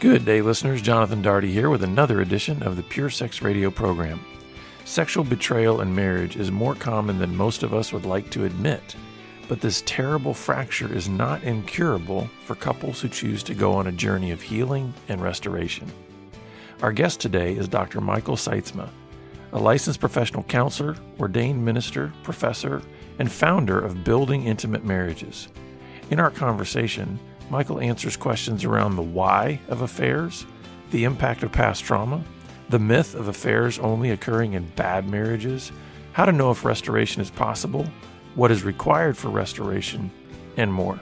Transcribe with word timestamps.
Good 0.00 0.24
day, 0.24 0.42
listeners. 0.42 0.80
Jonathan 0.80 1.22
Daugherty 1.22 1.50
here 1.50 1.70
with 1.70 1.82
another 1.82 2.20
edition 2.20 2.62
of 2.62 2.76
the 2.76 2.84
Pure 2.84 3.10
Sex 3.10 3.42
Radio 3.42 3.68
program. 3.68 4.20
Sexual 4.84 5.24
betrayal 5.24 5.80
in 5.80 5.92
marriage 5.92 6.36
is 6.36 6.52
more 6.52 6.76
common 6.76 7.18
than 7.18 7.34
most 7.34 7.64
of 7.64 7.74
us 7.74 7.92
would 7.92 8.06
like 8.06 8.30
to 8.30 8.44
admit, 8.44 8.94
but 9.48 9.60
this 9.60 9.82
terrible 9.86 10.32
fracture 10.32 10.94
is 10.94 11.08
not 11.08 11.42
incurable 11.42 12.30
for 12.44 12.54
couples 12.54 13.00
who 13.00 13.08
choose 13.08 13.42
to 13.42 13.54
go 13.54 13.72
on 13.72 13.88
a 13.88 13.92
journey 13.92 14.30
of 14.30 14.40
healing 14.40 14.94
and 15.08 15.20
restoration. 15.20 15.90
Our 16.80 16.92
guest 16.92 17.18
today 17.18 17.56
is 17.56 17.66
Dr. 17.66 18.00
Michael 18.00 18.36
Sytsma, 18.36 18.88
a 19.52 19.58
licensed 19.58 19.98
professional 19.98 20.44
counselor, 20.44 20.94
ordained 21.18 21.64
minister, 21.64 22.12
professor, 22.22 22.82
and 23.18 23.32
founder 23.32 23.80
of 23.80 24.04
Building 24.04 24.44
Intimate 24.46 24.84
Marriages. 24.84 25.48
In 26.12 26.20
our 26.20 26.30
conversation, 26.30 27.18
Michael 27.50 27.80
answers 27.80 28.16
questions 28.16 28.64
around 28.64 28.96
the 28.96 29.02
why 29.02 29.60
of 29.68 29.82
affairs, 29.82 30.44
the 30.90 31.04
impact 31.04 31.42
of 31.42 31.52
past 31.52 31.84
trauma, 31.84 32.22
the 32.68 32.78
myth 32.78 33.14
of 33.14 33.28
affairs 33.28 33.78
only 33.78 34.10
occurring 34.10 34.52
in 34.52 34.66
bad 34.76 35.08
marriages, 35.08 35.72
how 36.12 36.24
to 36.24 36.32
know 36.32 36.50
if 36.50 36.64
restoration 36.64 37.22
is 37.22 37.30
possible, 37.30 37.86
what 38.34 38.50
is 38.50 38.64
required 38.64 39.16
for 39.16 39.30
restoration, 39.30 40.10
and 40.56 40.72
more. 40.72 41.00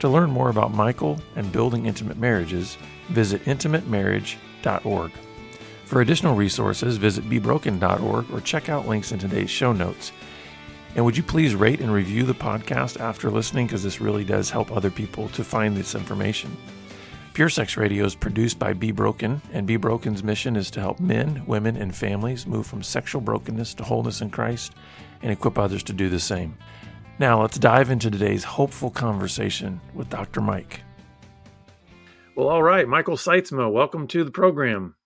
To 0.00 0.08
learn 0.08 0.30
more 0.30 0.48
about 0.48 0.74
Michael 0.74 1.20
and 1.36 1.52
building 1.52 1.86
intimate 1.86 2.18
marriages, 2.18 2.76
visit 3.08 3.44
intimatemarriage.org. 3.44 5.12
For 5.84 6.00
additional 6.00 6.34
resources, 6.34 6.96
visit 6.96 7.28
bebroken.org 7.28 8.30
or 8.30 8.40
check 8.40 8.68
out 8.68 8.88
links 8.88 9.12
in 9.12 9.18
today's 9.18 9.50
show 9.50 9.72
notes. 9.72 10.12
And 10.94 11.04
would 11.04 11.16
you 11.16 11.22
please 11.22 11.54
rate 11.54 11.80
and 11.80 11.92
review 11.92 12.24
the 12.24 12.34
podcast 12.34 13.00
after 13.00 13.30
listening 13.30 13.66
because 13.66 13.82
this 13.82 14.00
really 14.00 14.24
does 14.24 14.50
help 14.50 14.70
other 14.70 14.90
people 14.90 15.28
to 15.30 15.42
find 15.42 15.76
this 15.76 15.94
information. 15.94 16.56
Pure 17.32 17.48
Sex 17.48 17.78
Radio 17.78 18.04
is 18.04 18.14
produced 18.14 18.58
by 18.58 18.74
Be 18.74 18.92
Broken, 18.92 19.40
and 19.52 19.66
Be 19.66 19.78
Broken's 19.78 20.22
mission 20.22 20.54
is 20.54 20.70
to 20.72 20.80
help 20.80 21.00
men, 21.00 21.42
women, 21.46 21.78
and 21.78 21.96
families 21.96 22.46
move 22.46 22.66
from 22.66 22.82
sexual 22.82 23.22
brokenness 23.22 23.72
to 23.74 23.84
wholeness 23.84 24.20
in 24.20 24.28
Christ 24.28 24.74
and 25.22 25.32
equip 25.32 25.58
others 25.58 25.82
to 25.84 25.94
do 25.94 26.10
the 26.10 26.20
same. 26.20 26.58
Now, 27.18 27.40
let's 27.40 27.58
dive 27.58 27.88
into 27.88 28.10
today's 28.10 28.44
hopeful 28.44 28.90
conversation 28.90 29.80
with 29.94 30.10
Dr. 30.10 30.42
Mike. 30.42 30.82
Well, 32.36 32.48
all 32.48 32.62
right, 32.62 32.86
Michael 32.86 33.16
Sytsma, 33.16 33.72
welcome 33.72 34.06
to 34.08 34.24
the 34.24 34.30
program. 34.30 34.96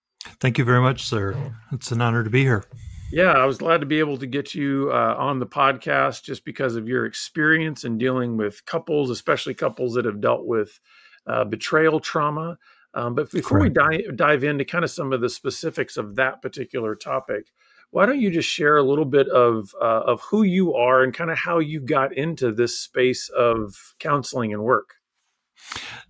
Thank 0.41 0.57
you 0.57 0.65
very 0.65 0.81
much, 0.81 1.03
sir. 1.03 1.53
It's 1.71 1.93
an 1.93 2.01
honor 2.01 2.25
to 2.25 2.29
be 2.29 2.41
here. 2.43 2.65
Yeah, 3.11 3.31
I 3.31 3.45
was 3.45 3.57
glad 3.57 3.79
to 3.79 3.87
be 3.87 3.99
able 3.99 4.17
to 4.17 4.27
get 4.27 4.53
you 4.53 4.89
uh, 4.91 5.15
on 5.17 5.39
the 5.39 5.45
podcast 5.45 6.23
just 6.23 6.43
because 6.43 6.75
of 6.75 6.89
your 6.89 7.05
experience 7.05 7.85
in 7.85 7.97
dealing 7.97 8.35
with 8.35 8.65
couples, 8.65 9.09
especially 9.09 9.53
couples 9.53 9.93
that 9.93 10.05
have 10.05 10.19
dealt 10.19 10.45
with 10.45 10.79
uh, 11.25 11.45
betrayal 11.45 11.99
trauma. 11.99 12.57
Um, 12.93 13.15
but 13.15 13.31
before 13.31 13.59
Correct. 13.59 13.77
we 13.77 13.97
dive, 14.03 14.17
dive 14.17 14.43
into 14.43 14.65
kind 14.65 14.83
of 14.83 14.91
some 14.91 15.13
of 15.13 15.21
the 15.21 15.29
specifics 15.29 15.95
of 15.95 16.15
that 16.15 16.41
particular 16.41 16.95
topic, 16.95 17.45
why 17.91 18.05
don't 18.05 18.19
you 18.19 18.29
just 18.29 18.49
share 18.49 18.75
a 18.75 18.83
little 18.83 19.05
bit 19.05 19.29
of 19.29 19.73
uh, 19.81 20.01
of 20.01 20.21
who 20.21 20.43
you 20.43 20.73
are 20.73 21.03
and 21.03 21.13
kind 21.13 21.31
of 21.31 21.37
how 21.37 21.59
you 21.59 21.79
got 21.79 22.15
into 22.15 22.51
this 22.51 22.77
space 22.77 23.29
of 23.29 23.73
counseling 23.99 24.51
and 24.51 24.63
work? 24.63 24.95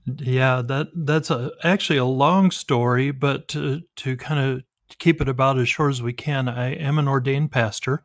Yeah, 0.05 0.61
that 0.63 0.87
that's 0.95 1.29
a, 1.29 1.51
actually 1.63 1.99
a 1.99 2.05
long 2.05 2.49
story, 2.49 3.11
but 3.11 3.47
to 3.49 3.81
to 3.97 4.17
kind 4.17 4.39
of 4.39 4.63
keep 4.99 5.21
it 5.21 5.30
about 5.30 5.57
as 5.59 5.69
short 5.69 5.91
as 5.91 6.02
we 6.02 6.13
can, 6.13 6.47
I 6.47 6.73
am 6.73 6.97
an 6.99 7.07
ordained 7.07 7.52
pastor. 7.52 8.03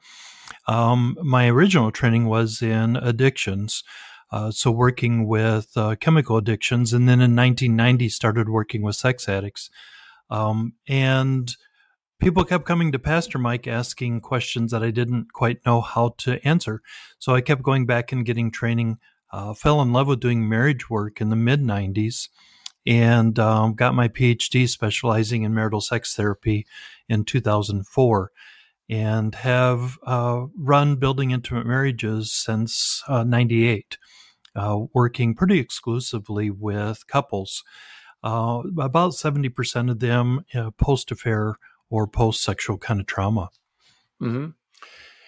Um, 0.66 1.16
my 1.22 1.48
original 1.48 1.90
training 1.90 2.26
was 2.26 2.62
in 2.62 2.96
addictions. 2.96 3.82
Uh, 4.30 4.50
so 4.50 4.70
working 4.70 5.26
with 5.26 5.70
uh, 5.76 5.94
chemical 5.96 6.38
addictions, 6.38 6.92
and 6.92 7.06
then 7.06 7.20
in 7.20 7.36
1990 7.36 8.08
started 8.08 8.48
working 8.48 8.82
with 8.82 8.96
sex 8.96 9.28
addicts. 9.28 9.68
Um, 10.30 10.72
and 10.88 11.54
people 12.18 12.44
kept 12.44 12.64
coming 12.64 12.92
to 12.92 12.98
Pastor 12.98 13.38
Mike 13.38 13.66
asking 13.66 14.22
questions 14.22 14.70
that 14.70 14.82
I 14.82 14.90
didn't 14.90 15.32
quite 15.34 15.64
know 15.66 15.82
how 15.82 16.14
to 16.18 16.46
answer. 16.48 16.80
So 17.18 17.34
I 17.34 17.42
kept 17.42 17.62
going 17.62 17.84
back 17.84 18.10
and 18.10 18.24
getting 18.24 18.50
training. 18.50 18.98
Uh, 19.30 19.52
fell 19.52 19.82
in 19.82 19.92
love 19.92 20.06
with 20.06 20.20
doing 20.20 20.48
marriage 20.48 20.88
work 20.88 21.20
in 21.20 21.28
the 21.28 21.36
mid 21.36 21.60
90s 21.60 22.28
and 22.86 23.38
um, 23.38 23.74
got 23.74 23.94
my 23.94 24.08
PhD 24.08 24.68
specializing 24.68 25.42
in 25.42 25.54
marital 25.54 25.80
sex 25.80 26.14
therapy 26.14 26.66
in 27.08 27.24
2004 27.24 28.32
and 28.88 29.34
have 29.36 29.98
uh, 30.04 30.46
run 30.56 30.96
building 30.96 31.30
intimate 31.30 31.66
marriages 31.66 32.32
since 32.32 33.02
uh, 33.08 33.24
98, 33.24 33.96
uh, 34.56 34.80
working 34.92 35.34
pretty 35.34 35.58
exclusively 35.58 36.50
with 36.50 37.06
couples. 37.06 37.62
Uh, 38.22 38.62
about 38.78 39.12
70% 39.12 39.90
of 39.90 39.98
them 39.98 40.44
uh, 40.54 40.70
post 40.72 41.10
affair 41.10 41.56
or 41.90 42.06
post 42.06 42.42
sexual 42.42 42.78
kind 42.78 43.00
of 43.00 43.06
trauma. 43.06 43.50
Mm-hmm. 44.20 44.50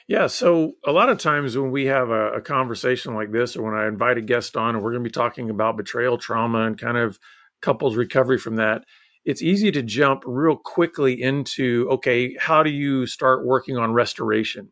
Yeah. 0.07 0.27
So 0.27 0.75
a 0.85 0.93
lot 0.93 1.09
of 1.09 1.19
times 1.19 1.57
when 1.57 1.71
we 1.71 1.87
have 1.87 2.11
a, 2.11 2.35
a, 2.35 2.41
conversation 2.41 3.15
like 3.15 3.33
this, 3.33 3.57
or 3.57 3.63
when 3.63 3.75
I 3.75 3.89
invite 3.89 4.19
a 4.19 4.23
guest 4.23 4.57
on, 4.57 4.75
and 4.75 4.85
we're 4.85 4.93
going 4.93 5.03
to 5.03 5.09
be 5.09 5.13
talking 5.13 5.49
about 5.49 5.79
betrayal 5.79 6.19
trauma 6.19 6.67
and 6.67 6.79
kind 6.79 6.99
of 6.99 7.19
couples 7.65 7.97
recovery 7.97 8.39
from 8.39 8.57
that, 8.57 8.85
it's 9.25 9.43
easy 9.43 9.73
to 9.73 9.83
jump 9.83 10.23
real 10.27 10.57
quickly 10.57 11.21
into 11.21 11.89
okay, 11.91 12.37
how 12.39 12.63
do 12.63 12.71
you 12.71 13.07
start 13.07 13.47
working 13.47 13.79
on 13.79 13.93
restoration? 13.93 14.69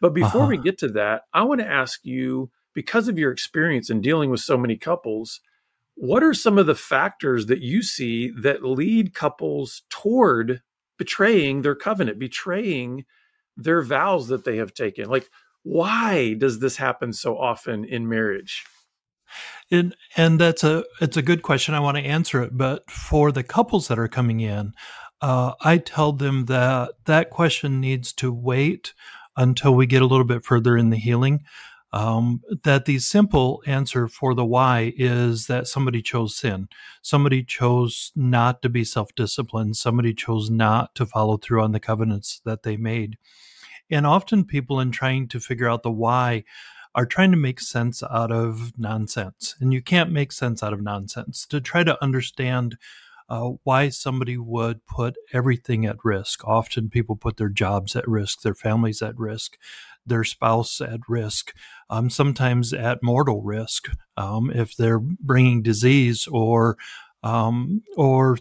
But 0.00 0.14
before 0.14 0.42
uh-huh. 0.42 0.50
we 0.50 0.58
get 0.58 0.78
to 0.78 0.88
that, 0.90 1.22
I 1.32 1.42
want 1.42 1.60
to 1.60 1.66
ask 1.66 2.04
you 2.04 2.50
because 2.74 3.08
of 3.08 3.18
your 3.18 3.32
experience 3.32 3.90
in 3.90 4.00
dealing 4.00 4.30
with 4.30 4.40
so 4.40 4.56
many 4.56 4.76
couples, 4.76 5.40
what 5.94 6.22
are 6.22 6.34
some 6.34 6.58
of 6.58 6.66
the 6.66 6.76
factors 6.76 7.46
that 7.46 7.60
you 7.60 7.82
see 7.82 8.30
that 8.42 8.62
lead 8.62 9.14
couples 9.14 9.82
toward 9.90 10.62
betraying 10.96 11.62
their 11.62 11.74
covenant, 11.74 12.18
betraying 12.18 13.04
their 13.56 13.82
vows 13.82 14.28
that 14.28 14.44
they 14.44 14.58
have 14.58 14.74
taken? 14.74 15.08
Like, 15.08 15.28
why 15.64 16.34
does 16.34 16.60
this 16.60 16.76
happen 16.76 17.12
so 17.12 17.36
often 17.36 17.84
in 17.84 18.08
marriage? 18.08 18.64
And 19.70 19.94
and 20.16 20.40
that's 20.40 20.64
a 20.64 20.84
it's 21.00 21.16
a 21.16 21.22
good 21.22 21.42
question. 21.42 21.74
I 21.74 21.80
want 21.80 21.96
to 21.96 22.02
answer 22.02 22.42
it, 22.42 22.56
but 22.56 22.90
for 22.90 23.32
the 23.32 23.42
couples 23.42 23.88
that 23.88 23.98
are 23.98 24.08
coming 24.08 24.40
in, 24.40 24.72
uh, 25.20 25.52
I 25.60 25.78
tell 25.78 26.12
them 26.12 26.46
that 26.46 26.92
that 27.06 27.30
question 27.30 27.80
needs 27.80 28.12
to 28.14 28.32
wait 28.32 28.94
until 29.36 29.74
we 29.74 29.86
get 29.86 30.02
a 30.02 30.06
little 30.06 30.24
bit 30.24 30.44
further 30.44 30.76
in 30.76 30.90
the 30.90 30.96
healing. 30.96 31.44
Um, 31.90 32.42
that 32.64 32.84
the 32.84 32.98
simple 32.98 33.62
answer 33.66 34.08
for 34.08 34.34
the 34.34 34.44
why 34.44 34.92
is 34.98 35.46
that 35.46 35.66
somebody 35.66 36.02
chose 36.02 36.36
sin. 36.36 36.68
Somebody 37.00 37.42
chose 37.42 38.12
not 38.14 38.60
to 38.60 38.68
be 38.68 38.84
self 38.84 39.14
disciplined. 39.14 39.76
Somebody 39.76 40.12
chose 40.12 40.50
not 40.50 40.94
to 40.96 41.06
follow 41.06 41.38
through 41.38 41.62
on 41.62 41.72
the 41.72 41.80
covenants 41.80 42.42
that 42.44 42.62
they 42.62 42.76
made. 42.76 43.16
And 43.90 44.06
often 44.06 44.44
people, 44.44 44.80
in 44.80 44.90
trying 44.90 45.28
to 45.28 45.40
figure 45.40 45.68
out 45.68 45.82
the 45.82 45.90
why, 45.90 46.44
are 46.98 47.06
trying 47.06 47.30
to 47.30 47.36
make 47.36 47.60
sense 47.60 48.02
out 48.02 48.32
of 48.32 48.72
nonsense. 48.76 49.54
And 49.60 49.72
you 49.72 49.80
can't 49.80 50.10
make 50.10 50.32
sense 50.32 50.64
out 50.64 50.72
of 50.72 50.82
nonsense. 50.82 51.46
To 51.46 51.60
try 51.60 51.84
to 51.84 52.02
understand 52.02 52.76
uh, 53.28 53.50
why 53.62 53.88
somebody 53.88 54.36
would 54.36 54.84
put 54.84 55.14
everything 55.32 55.86
at 55.86 56.04
risk. 56.04 56.44
Often 56.44 56.90
people 56.90 57.14
put 57.14 57.36
their 57.36 57.50
jobs 57.50 57.94
at 57.94 58.08
risk, 58.08 58.40
their 58.40 58.54
families 58.54 59.00
at 59.00 59.16
risk, 59.16 59.56
their 60.04 60.24
spouse 60.24 60.80
at 60.80 60.98
risk, 61.08 61.54
um, 61.88 62.10
sometimes 62.10 62.72
at 62.72 63.00
mortal 63.00 63.42
risk 63.42 63.90
um, 64.16 64.50
if 64.50 64.76
they're 64.76 64.98
bringing 64.98 65.62
disease 65.62 66.26
or 66.26 66.76
um, 67.22 67.82
or 67.96 68.38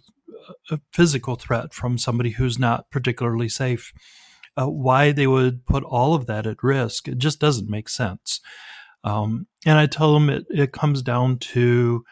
a 0.71 0.79
physical 0.91 1.35
threat 1.35 1.75
from 1.75 1.99
somebody 1.99 2.31
who's 2.31 2.57
not 2.57 2.89
particularly 2.89 3.49
safe 3.49 3.93
uh, 4.57 4.69
why 4.69 5.11
they 5.11 5.27
would 5.27 5.65
put 5.65 5.83
all 5.83 6.13
of 6.13 6.25
that 6.25 6.47
at 6.47 6.63
risk. 6.63 7.07
It 7.07 7.17
just 7.17 7.39
doesn't 7.39 7.69
make 7.69 7.89
sense. 7.89 8.41
Um, 9.03 9.47
and 9.65 9.77
I 9.77 9.85
tell 9.85 10.13
them 10.13 10.29
it, 10.29 10.45
it 10.49 10.71
comes 10.73 11.01
down 11.01 11.37
to 11.39 12.03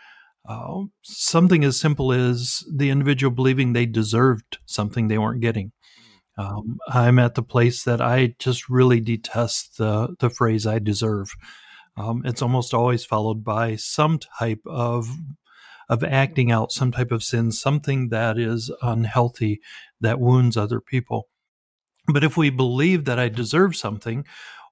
uh, 0.47 0.83
something 1.01 1.63
as 1.63 1.79
simple 1.79 2.13
as 2.13 2.63
the 2.71 2.89
individual 2.89 3.31
believing 3.31 3.73
they 3.73 3.85
deserved 3.85 4.59
something 4.65 5.07
they 5.07 5.17
weren't 5.17 5.41
getting. 5.41 5.71
Um, 6.37 6.77
I'm 6.87 7.17
at 7.17 7.35
the 7.35 7.43
place 7.43 7.83
that 7.83 8.01
I 8.01 8.35
just 8.39 8.69
really 8.69 8.99
detest 8.99 9.77
the 9.77 10.15
the 10.19 10.29
phrase 10.29 10.67
"I 10.67 10.79
deserve." 10.79 11.29
Um, 11.97 12.23
it's 12.25 12.41
almost 12.41 12.73
always 12.73 13.05
followed 13.05 13.43
by 13.43 13.77
some 13.77 14.19
type 14.19 14.61
of 14.65 15.07
of 15.87 16.03
acting 16.03 16.51
out 16.51 16.71
some 16.71 16.91
type 16.91 17.11
of 17.11 17.23
sin, 17.23 17.51
something 17.51 18.09
that 18.09 18.37
is 18.37 18.71
unhealthy 18.81 19.61
that 20.01 20.19
wounds 20.19 20.57
other 20.57 20.81
people. 20.81 21.29
But 22.07 22.23
if 22.23 22.37
we 22.37 22.49
believe 22.49 23.05
that 23.05 23.19
I 23.19 23.29
deserve 23.29 23.75
something, 23.75 24.25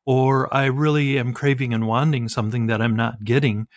or 0.06 0.54
I 0.54 0.66
really 0.66 1.18
am 1.18 1.34
craving 1.34 1.74
and 1.74 1.88
wanting 1.88 2.30
something 2.30 2.68
that 2.68 2.82
I'm 2.82 2.96
not 2.96 3.24
getting, 3.24 3.68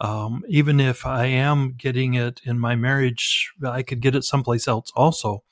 um, 0.00 0.42
even 0.48 0.80
if 0.80 1.06
I 1.06 1.26
am 1.26 1.74
getting 1.76 2.14
it 2.14 2.40
in 2.44 2.58
my 2.58 2.74
marriage, 2.74 3.52
I 3.64 3.82
could 3.82 4.00
get 4.00 4.16
it 4.16 4.24
someplace 4.24 4.66
else 4.66 4.90
also, 4.96 5.44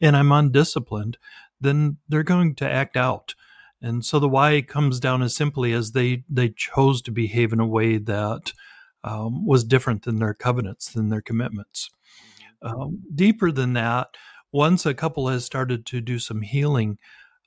and 0.00 0.16
I'm 0.16 0.32
undisciplined, 0.32 1.18
then 1.60 1.98
they're 2.08 2.22
going 2.22 2.54
to 2.56 2.70
act 2.70 2.96
out. 2.96 3.34
And 3.80 4.04
so 4.04 4.18
the 4.18 4.28
why 4.28 4.62
comes 4.62 4.98
down 4.98 5.22
as 5.22 5.36
simply 5.36 5.72
as 5.72 5.92
they 5.92 6.24
they 6.28 6.48
chose 6.48 7.02
to 7.02 7.12
behave 7.12 7.52
in 7.52 7.60
a 7.60 7.66
way 7.66 7.98
that 7.98 8.52
um, 9.04 9.46
was 9.46 9.62
different 9.62 10.04
than 10.04 10.18
their 10.18 10.34
covenants, 10.34 10.90
than 10.90 11.10
their 11.10 11.20
commitments. 11.20 11.90
Um, 12.62 13.02
deeper 13.14 13.52
than 13.52 13.74
that, 13.74 14.08
once 14.54 14.86
a 14.86 14.94
couple 14.94 15.26
has 15.26 15.44
started 15.44 15.84
to 15.84 16.00
do 16.00 16.16
some 16.16 16.40
healing, 16.40 16.96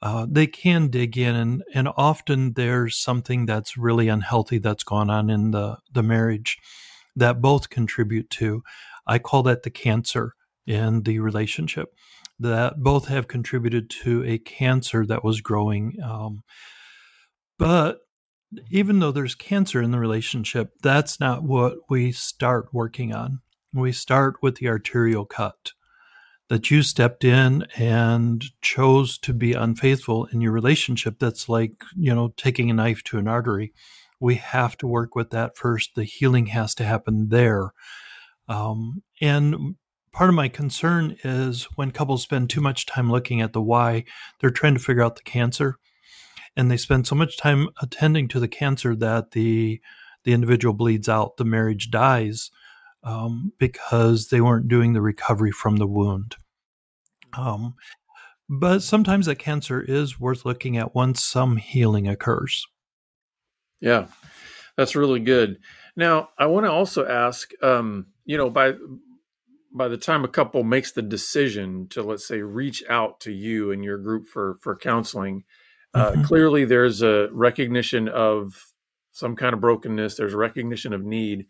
uh, 0.02 0.28
they 0.30 0.46
can 0.46 0.90
dig 0.90 1.18
in, 1.18 1.36
and, 1.38 1.64
and 1.74 1.88
often 1.96 2.52
there's 2.54 2.98
something 2.98 3.46
that's 3.46 3.78
really 3.78 4.10
unhealthy 4.10 4.58
that's 4.58 4.84
gone 4.84 5.10
on 5.10 5.30
in 5.30 5.52
the, 5.52 5.78
the 5.94 6.04
marriage 6.04 6.58
that 7.16 7.42
both 7.42 7.70
contribute 7.70 8.30
to. 8.30 8.62
I 9.08 9.20
call 9.20 9.42
that 9.44 9.64
the 9.64 9.70
cancer 9.70 10.34
in 10.68 11.04
the 11.04 11.20
relationship, 11.20 11.88
that 12.40 12.84
both 12.84 13.08
have 13.08 13.30
contributed 13.30 13.90
to 13.90 14.26
a 14.26 14.38
cancer 14.38 15.06
that 15.06 15.24
was 15.24 15.40
growing. 15.40 15.96
Um, 16.04 16.42
but 17.58 18.00
even 18.70 19.00
though 19.00 19.14
there's 19.14 19.34
cancer 19.34 19.82
in 19.82 19.92
the 19.92 20.00
relationship, 20.00 20.72
that's 20.84 21.22
not 21.22 21.42
what 21.42 21.78
we 21.90 22.12
start 22.12 22.68
working 22.74 23.16
on. 23.16 23.40
We 23.74 23.94
start 23.94 24.36
with 24.42 24.58
the 24.58 24.68
arterial 24.68 25.26
cut 25.26 25.72
that 26.50 26.72
you 26.72 26.82
stepped 26.82 27.24
in 27.24 27.66
and 27.78 28.44
chose 28.62 29.18
to 29.20 29.34
be 29.34 29.54
unfaithful 29.54 30.26
in 30.32 30.42
your 30.42 30.52
relationship. 30.52 31.20
That's 31.20 31.50
like, 31.50 31.84
you 31.96 32.14
know, 32.16 32.34
taking 32.38 32.70
a 32.70 32.74
knife 32.74 33.04
to 33.06 33.18
an 33.18 33.28
artery. 33.28 33.74
We 34.20 34.36
have 34.36 34.78
to 34.78 34.88
work 34.88 35.16
with 35.16 35.32
that 35.32 35.58
first. 35.58 35.96
The 35.96 36.06
healing 36.06 36.48
has 36.48 36.74
to 36.76 36.84
happen 36.84 37.30
there. 37.30 37.74
Um, 38.48 39.04
and 39.20 39.76
part 40.14 40.30
of 40.30 40.36
my 40.36 40.48
concern 40.48 41.18
is 41.24 41.66
when 41.76 41.92
couples 41.92 42.24
spend 42.24 42.50
too 42.50 42.62
much 42.62 42.86
time 42.86 43.12
looking 43.12 43.42
at 43.42 43.54
the 43.54 43.62
why, 43.62 44.06
they're 44.40 44.50
trying 44.50 44.74
to 44.74 44.80
figure 44.80 45.04
out 45.04 45.18
the 45.18 45.24
cancer 45.24 45.78
and 46.56 46.72
they 46.72 46.78
spend 46.78 47.06
so 47.06 47.16
much 47.16 47.38
time 47.38 47.70
attending 47.82 48.28
to 48.30 48.40
the 48.40 48.48
cancer 48.48 48.96
that 48.96 49.32
the 49.32 49.80
the 50.24 50.34
individual 50.34 50.74
bleeds 50.74 51.08
out, 51.08 51.38
the 51.38 51.46
marriage 51.46 51.90
dies 51.90 52.52
um, 53.08 53.54
because 53.58 54.28
they 54.28 54.42
weren't 54.42 54.68
doing 54.68 54.94
the 54.94 55.02
recovery 55.02 55.52
from 55.52 55.78
the 55.78 55.88
wound. 55.88 56.36
Um, 57.38 57.76
but 58.50 58.80
sometimes 58.80 59.26
that 59.26 59.40
cancer 59.40 59.82
is 59.82 60.20
worth 60.20 60.46
looking 60.46 60.78
at 60.78 60.94
once 60.94 61.24
some 61.24 61.58
healing 61.58 62.08
occurs. 62.08 62.66
Yeah, 63.80 64.08
that's 64.76 64.96
really 64.96 65.20
good. 65.20 65.60
Now, 65.96 66.30
I 66.38 66.48
want 66.48 66.66
to 66.66 66.72
also 66.72 67.08
ask, 67.08 67.52
um, 67.64 68.08
you 68.26 68.38
know, 68.38 68.50
by 68.50 68.74
by 69.74 69.88
the 69.88 69.98
time 69.98 70.24
a 70.24 70.30
couple 70.30 70.64
makes 70.64 70.92
the 70.92 71.02
decision 71.02 71.88
to 71.90 72.02
let's 72.02 72.28
say 72.28 72.42
reach 72.42 72.84
out 72.90 73.20
to 73.22 73.32
you 73.32 73.72
and 73.72 73.84
your 73.84 73.98
group 73.98 74.28
for 74.28 74.58
for 74.62 74.76
counseling, 74.76 75.44
uh, 75.94 76.12
mm-hmm. 76.12 76.24
Clearly, 76.24 76.66
there's 76.66 77.02
a 77.02 77.30
recognition 77.32 78.10
of 78.10 78.54
some 79.12 79.36
kind 79.36 79.54
of 79.54 79.62
brokenness. 79.62 80.16
There's 80.16 80.34
a 80.34 80.38
recognition 80.38 80.94
of 80.94 81.04
need. 81.04 81.48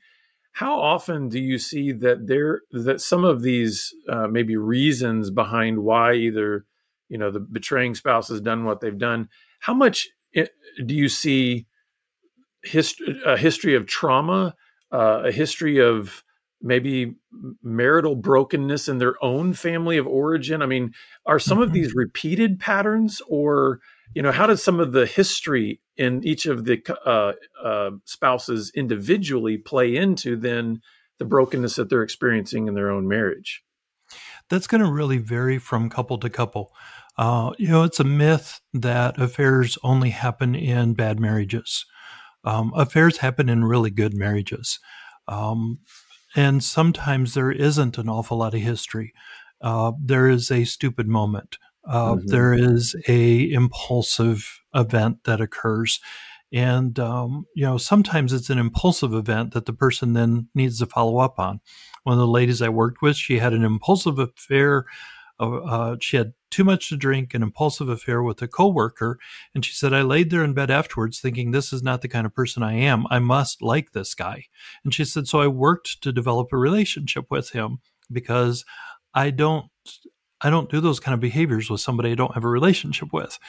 How 0.57 0.79
often 0.81 1.29
do 1.29 1.39
you 1.39 1.59
see 1.59 1.91
that 1.91 2.25
there 2.25 2.61
that 2.71 2.99
some 2.99 3.23
of 3.23 3.43
these 3.43 3.93
uh, 4.09 4.25
maybe 4.25 4.57
reasons 4.57 5.29
behind 5.29 5.77
why 5.77 6.15
either 6.15 6.65
you 7.09 7.19
know 7.19 7.29
the 7.29 7.39
betraying 7.39 7.93
spouse 7.93 8.29
has 8.29 8.41
done 8.41 8.65
what 8.65 8.81
they've 8.81 8.97
done? 8.97 9.29
How 9.59 9.75
much 9.75 10.09
it, 10.33 10.49
do 10.83 10.95
you 10.95 11.09
see 11.09 11.67
hist- 12.63 13.03
a 13.23 13.37
history 13.37 13.75
of 13.75 13.85
trauma, 13.85 14.55
uh, 14.91 15.25
a 15.25 15.31
history 15.31 15.79
of 15.79 16.23
maybe 16.59 17.13
marital 17.61 18.15
brokenness 18.15 18.87
in 18.87 18.97
their 18.97 19.13
own 19.23 19.53
family 19.53 19.97
of 19.97 20.07
origin? 20.07 20.63
I 20.63 20.65
mean, 20.65 20.91
are 21.27 21.37
some 21.37 21.59
mm-hmm. 21.59 21.65
of 21.65 21.73
these 21.73 21.93
repeated 21.93 22.59
patterns, 22.59 23.21
or 23.29 23.79
you 24.15 24.23
know 24.23 24.31
how 24.31 24.47
does 24.47 24.63
some 24.63 24.79
of 24.79 24.91
the 24.91 25.05
history 25.05 25.81
in 25.97 26.23
each 26.23 26.45
of 26.45 26.65
the 26.65 26.81
uh, 27.05 27.33
uh, 27.63 27.91
spouses 28.05 28.71
individually 28.75 29.57
play 29.57 29.95
into 29.95 30.35
then 30.35 30.81
the 31.19 31.25
brokenness 31.25 31.75
that 31.75 31.89
they're 31.89 32.03
experiencing 32.03 32.67
in 32.67 32.75
their 32.75 32.91
own 32.91 33.07
marriage. 33.07 33.63
That's 34.49 34.67
going 34.67 34.83
to 34.83 34.91
really 34.91 35.17
vary 35.17 35.57
from 35.57 35.89
couple 35.89 36.17
to 36.19 36.29
couple. 36.29 36.73
Uh, 37.17 37.51
you 37.57 37.67
know 37.67 37.83
it's 37.83 37.99
a 37.99 38.03
myth 38.03 38.61
that 38.73 39.19
affairs 39.19 39.77
only 39.83 40.11
happen 40.11 40.55
in 40.55 40.93
bad 40.93 41.19
marriages. 41.19 41.85
Um, 42.43 42.71
affairs 42.75 43.17
happen 43.17 43.49
in 43.49 43.65
really 43.65 43.89
good 43.89 44.13
marriages. 44.13 44.79
Um, 45.27 45.79
and 46.35 46.63
sometimes 46.63 47.33
there 47.33 47.51
isn't 47.51 47.97
an 47.97 48.07
awful 48.07 48.37
lot 48.37 48.53
of 48.53 48.61
history. 48.61 49.13
Uh, 49.59 49.93
there 49.99 50.29
is 50.29 50.51
a 50.51 50.63
stupid 50.63 51.07
moment. 51.07 51.57
Uh, 51.85 52.13
mm-hmm. 52.13 52.27
there 52.27 52.53
is 52.53 52.95
a 53.07 53.51
impulsive 53.51 54.61
event 54.77 55.23
that 55.25 55.41
occurs, 55.41 55.99
and 56.51 56.97
um, 56.99 57.45
you 57.55 57.65
know 57.65 57.77
sometimes 57.77 58.31
it's 58.31 58.49
an 58.49 58.57
impulsive 58.59 59.13
event 59.13 59.53
that 59.53 59.65
the 59.65 59.73
person 59.73 60.13
then 60.13 60.47
needs 60.55 60.79
to 60.79 60.85
follow 60.85 61.17
up 61.17 61.39
on. 61.39 61.59
One 62.03 62.13
of 62.13 62.19
the 62.19 62.27
ladies 62.27 62.61
I 62.61 62.69
worked 62.69 63.01
with, 63.01 63.17
she 63.17 63.39
had 63.39 63.53
an 63.53 63.63
impulsive 63.63 64.19
affair. 64.19 64.85
Uh, 65.39 65.57
uh, 65.57 65.97
she 65.99 66.17
had 66.17 66.33
too 66.49 66.63
much 66.63 66.89
to 66.89 66.95
drink, 66.97 67.33
an 67.33 67.43
impulsive 67.43 67.89
affair 67.89 68.23
with 68.23 68.41
a 68.41 68.47
coworker, 68.47 69.19
and 69.53 69.65
she 69.65 69.73
said, 69.73 69.93
"I 69.93 70.01
laid 70.01 70.29
there 70.29 70.43
in 70.43 70.53
bed 70.53 70.71
afterwards, 70.71 71.19
thinking 71.19 71.51
this 71.51 71.73
is 71.73 71.83
not 71.83 72.01
the 72.01 72.07
kind 72.07 72.25
of 72.25 72.33
person 72.33 72.63
I 72.63 72.73
am. 72.73 73.05
I 73.09 73.19
must 73.19 73.61
like 73.61 73.91
this 73.91 74.13
guy." 74.13 74.45
And 74.83 74.93
she 74.93 75.03
said, 75.03 75.27
"So 75.27 75.41
I 75.41 75.47
worked 75.47 76.01
to 76.03 76.13
develop 76.13 76.49
a 76.53 76.57
relationship 76.57 77.25
with 77.29 77.49
him 77.51 77.79
because 78.11 78.63
I 79.13 79.31
don't 79.31 79.65
I 80.41 80.49
don't 80.49 80.69
do 80.69 80.79
those 80.79 80.99
kind 80.99 81.13
of 81.13 81.19
behaviors 81.19 81.69
with 81.69 81.81
somebody 81.81 82.11
I 82.11 82.15
don't 82.15 82.33
have 82.33 82.43
a 82.43 82.49
relationship 82.49 83.11
with. 83.11 83.39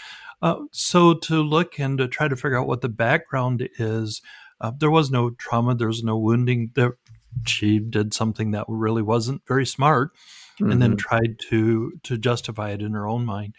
Uh, 0.40 0.60
so 0.72 1.14
to 1.14 1.42
look 1.42 1.78
and 1.78 1.98
to 1.98 2.08
try 2.08 2.28
to 2.28 2.36
figure 2.36 2.58
out 2.58 2.66
what 2.66 2.80
the 2.80 2.88
background 2.88 3.68
is, 3.78 4.22
uh, 4.60 4.72
there 4.76 4.90
was 4.90 5.10
no 5.10 5.30
trauma, 5.30 5.74
there 5.74 5.88
was 5.88 6.02
no 6.02 6.16
wounding. 6.16 6.70
There, 6.74 6.96
she 7.46 7.78
did 7.78 8.14
something 8.14 8.52
that 8.52 8.64
really 8.68 9.02
wasn't 9.02 9.42
very 9.46 9.66
smart, 9.66 10.12
mm-hmm. 10.60 10.70
and 10.70 10.82
then 10.82 10.90
mm-hmm. 10.92 10.98
tried 10.98 11.38
to 11.50 11.92
to 12.04 12.18
justify 12.18 12.70
it 12.70 12.82
in 12.82 12.92
her 12.92 13.06
own 13.06 13.24
mind. 13.24 13.54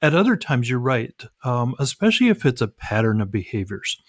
At 0.00 0.14
other 0.14 0.36
times, 0.36 0.68
you're 0.68 0.80
right, 0.80 1.14
um, 1.44 1.74
especially 1.78 2.28
if 2.28 2.44
it's 2.44 2.60
a 2.60 2.68
pattern 2.68 3.20
of 3.20 3.30
behaviors. 3.30 4.00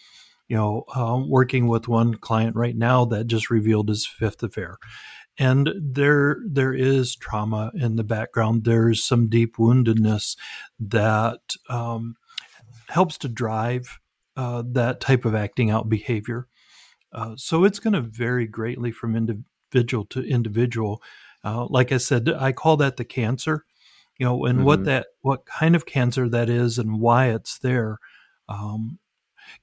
You 0.48 0.57
know, 0.57 0.83
uh, 0.94 1.21
working 1.25 1.68
with 1.68 1.88
one 1.88 2.15
client 2.15 2.56
right 2.56 2.75
now 2.75 3.06
that 3.06 3.27
just 3.27 3.50
revealed 3.50 3.89
his 3.89 4.06
fifth 4.06 4.44
affair 4.44 4.77
and 5.38 5.74
there 5.80 6.38
there 6.47 6.74
is 6.74 7.15
trauma 7.15 7.71
in 7.75 7.95
the 7.95 8.03
background. 8.03 8.63
There's 8.63 9.03
some 9.03 9.30
deep 9.30 9.57
woundedness 9.57 10.38
that 10.80 11.41
um, 11.69 12.15
helps 12.89 13.18
to 13.19 13.27
drive 13.27 14.00
uh, 14.35 14.63
that 14.71 15.00
type 15.00 15.25
of 15.25 15.35
acting 15.35 15.71
out 15.71 15.89
behavior. 15.89 16.47
Uh, 17.12 17.35
so 17.35 17.63
it's 17.63 17.80
going 17.80 17.94
to 17.94 18.01
vary 18.01 18.47
greatly 18.47 18.91
from 18.91 19.15
individual 19.15 20.06
to 20.06 20.21
individual. 20.21 21.01
Uh, 21.44 21.68
like 21.69 21.91
I 21.91 21.97
said, 21.97 22.29
I 22.29 22.51
call 22.51 22.77
that 22.77 22.97
the 22.97 23.06
cancer. 23.06 23.65
You 24.19 24.27
know, 24.27 24.46
and 24.46 24.60
mm-hmm. 24.60 24.65
what 24.65 24.86
that 24.86 25.07
what 25.22 25.46
kind 25.46 25.75
of 25.75 25.88
cancer 25.88 26.29
that 26.29 26.48
is 26.48 26.77
and 26.77 27.00
why 27.00 27.29
it's 27.29 27.57
there 27.57 27.98
um, 28.48 29.00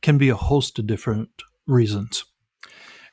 can 0.02 0.18
be 0.18 0.28
a 0.28 0.34
host 0.34 0.78
of 0.80 0.88
different 0.88 1.30
reasons. 1.66 2.24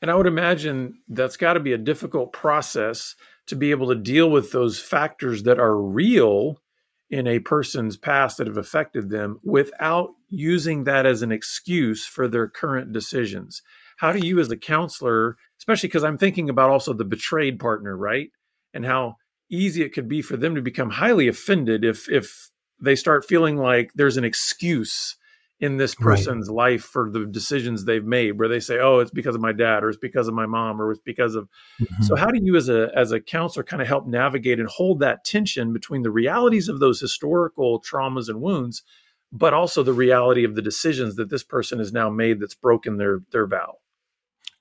And 0.02 0.12
I 0.12 0.16
would 0.16 0.28
imagine 0.28 1.00
that's 1.08 1.38
got 1.38 1.54
to 1.54 1.60
be 1.60 1.74
a 1.74 1.78
difficult 1.78 2.34
process 2.34 3.16
to 3.48 3.56
be 3.56 3.72
able 3.72 3.88
to 3.88 3.96
deal 3.96 4.30
with 4.30 4.52
those 4.52 4.80
factors 4.80 5.44
that 5.44 5.60
are 5.60 5.76
real 5.76 6.62
in 7.10 7.26
a 7.26 7.40
person's 7.40 7.96
past 7.96 8.38
that 8.38 8.48
have 8.48 8.58
affected 8.58 9.10
them 9.10 9.40
without 9.44 10.10
using 10.30 10.84
that 10.84 11.06
as 11.06 11.22
an 11.22 11.32
excuse 11.32 12.06
for 12.06 12.28
their 12.28 12.48
current 12.48 12.92
decisions. 12.92 13.62
How 13.98 14.12
do 14.12 14.20
you, 14.20 14.40
as 14.40 14.52
a 14.52 14.58
counselor, 14.58 15.38
especially 15.58 15.88
because 15.88 16.04
I'm 16.04 16.18
thinking 16.18 16.50
about 16.50 16.70
also 16.70 16.94
the 16.94 17.06
betrayed 17.06 17.60
partner, 17.60 17.96
right? 17.96 18.30
And 18.74 18.86
how 18.86 19.16
easy 19.50 19.82
it 19.82 19.94
could 19.94 20.10
be 20.10 20.22
for 20.22 20.36
them 20.36 20.56
to 20.56 20.62
become 20.62 20.90
highly 20.90 21.28
offended 21.28 21.86
if 21.86 22.10
if 22.12 22.50
they 22.80 22.96
start 22.96 23.26
feeling 23.26 23.58
like 23.58 23.92
there's 23.96 24.18
an 24.18 24.26
excuse 24.26 25.16
in 25.60 25.78
this 25.78 25.96
person's 25.96 26.50
right. 26.50 26.56
life 26.56 26.84
for 26.84 27.10
the 27.10 27.26
decisions 27.26 27.84
they've 27.84 28.06
made 28.06 28.38
where 28.38 28.48
they 28.48 28.60
say 28.60 28.80
oh 28.80 29.00
it's 29.00 29.12
because 29.12 29.36
of 29.36 29.42
my 29.42 29.52
dad 29.52 29.84
or 29.84 29.90
it's 29.90 29.98
because 29.98 30.28
of 30.28 30.34
my 30.34 30.46
mom 30.46 30.80
or 30.80 30.92
it's 30.92 31.02
because 31.02 31.36
of 31.36 31.48
mm-hmm. 31.82 32.04
so 32.04 32.16
how 32.16 32.28
do 32.28 32.40
you 32.42 32.56
as 32.56 32.70
a 32.70 32.92
as 32.96 33.12
a 33.12 33.20
counselor 33.20 33.64
kind 33.64 33.82
of 33.82 33.88
help 33.88 34.06
navigate 34.06 34.60
and 34.60 34.70
hold 34.70 35.00
that 35.00 35.24
tension 35.24 35.74
between 35.74 36.04
the 36.04 36.12
realities 36.12 36.70
of 36.70 36.80
those 36.80 37.00
historical 37.00 37.82
traumas 37.82 38.30
and 38.30 38.42
wounds 38.42 38.84
but 39.32 39.54
also 39.54 39.84
the 39.84 39.94
reality 39.94 40.44
of 40.44 40.56
the 40.56 40.62
decisions 40.62 41.16
that 41.16 41.30
this 41.30 41.44
person 41.44 41.80
has 41.80 41.92
now 41.92 42.10
made 42.10 42.40
that's 42.40 42.56
broken 42.56 42.98
their 42.98 43.20
their 43.32 43.48
vow 43.48 43.76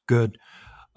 good 0.07 0.39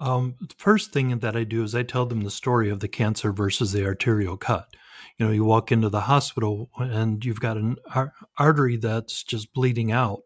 um, 0.00 0.36
the 0.40 0.54
first 0.56 0.92
thing 0.92 1.18
that 1.18 1.36
i 1.36 1.44
do 1.44 1.62
is 1.62 1.74
i 1.74 1.82
tell 1.82 2.06
them 2.06 2.22
the 2.22 2.30
story 2.30 2.70
of 2.70 2.80
the 2.80 2.88
cancer 2.88 3.32
versus 3.32 3.72
the 3.72 3.84
arterial 3.84 4.38
cut 4.38 4.74
you 5.20 5.26
know 5.26 5.32
you 5.32 5.44
walk 5.44 5.70
into 5.70 5.90
the 5.90 6.00
hospital 6.00 6.70
and 6.78 7.24
you've 7.24 7.40
got 7.40 7.58
an 7.58 7.76
ar- 7.94 8.14
artery 8.38 8.76
that's 8.76 9.22
just 9.22 9.52
bleeding 9.52 9.92
out 9.92 10.22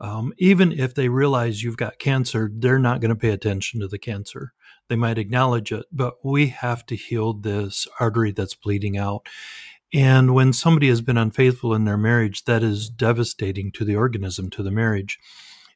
um, 0.00 0.32
even 0.38 0.72
if 0.72 0.94
they 0.94 1.08
realize 1.08 1.62
you've 1.62 1.76
got 1.76 1.98
cancer 1.98 2.50
they're 2.54 2.78
not 2.78 3.00
going 3.00 3.10
to 3.10 3.16
pay 3.16 3.30
attention 3.30 3.80
to 3.80 3.88
the 3.88 3.98
cancer. 3.98 4.54
They 4.88 4.96
might 4.96 5.18
acknowledge 5.18 5.72
it 5.72 5.86
but 5.92 6.24
we 6.24 6.46
have 6.48 6.86
to 6.86 6.96
heal 6.96 7.34
this 7.34 7.86
artery 7.98 8.30
that's 8.30 8.54
bleeding 8.54 8.96
out. 8.96 9.26
And 9.92 10.32
when 10.32 10.52
somebody 10.52 10.88
has 10.88 11.00
been 11.00 11.18
unfaithful 11.18 11.74
in 11.74 11.84
their 11.84 11.98
marriage 11.98 12.44
that 12.44 12.62
is 12.62 12.88
devastating 12.88 13.72
to 13.72 13.84
the 13.84 13.96
organism 13.96 14.48
to 14.50 14.62
the 14.62 14.70
marriage. 14.70 15.18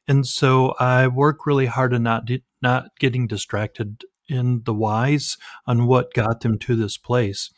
And 0.07 0.25
so 0.25 0.75
i 0.79 1.07
work 1.07 1.45
really 1.45 1.65
hard 1.65 1.93
on 1.93 2.03
not 2.03 2.29
not 2.61 2.97
getting 2.99 3.27
distracted 3.27 4.05
in 4.29 4.63
the 4.63 4.73
whys 4.73 5.37
on 5.67 5.87
what 5.87 6.13
got 6.13 6.39
them 6.39 6.57
to 6.59 6.75
this 6.75 6.97
place. 6.97 7.51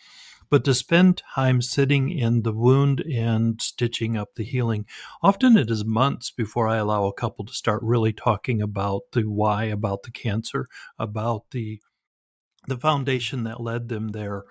But 0.50 0.63
to 0.66 0.74
spend 0.74 1.22
time 1.36 1.62
sitting 1.62 2.10
in 2.10 2.44
the 2.44 2.54
wound 2.54 3.01
and 3.01 3.62
stitching 3.62 4.16
up 4.16 4.36
the 4.36 4.44
healing, 4.44 4.86
often 5.22 5.58
it 5.58 5.70
is 5.70 5.84
months 5.84 6.32
before 6.32 6.68
I 6.68 6.77
allow 6.77 7.06
a 7.06 7.13
couple 7.13 7.46
to 7.46 7.54
start 7.54 7.84
really 7.84 8.13
talking 8.13 8.62
about 8.62 9.01
the 9.12 9.24
why, 9.24 9.66
about 9.66 10.04
the 10.04 10.12
cancer, 10.12 10.68
about 10.98 11.51
the 11.51 11.82
the 12.68 12.77
foundation 12.77 13.44
that 13.46 13.62
led 13.62 13.88
them 13.88 14.10
there. 14.10 14.44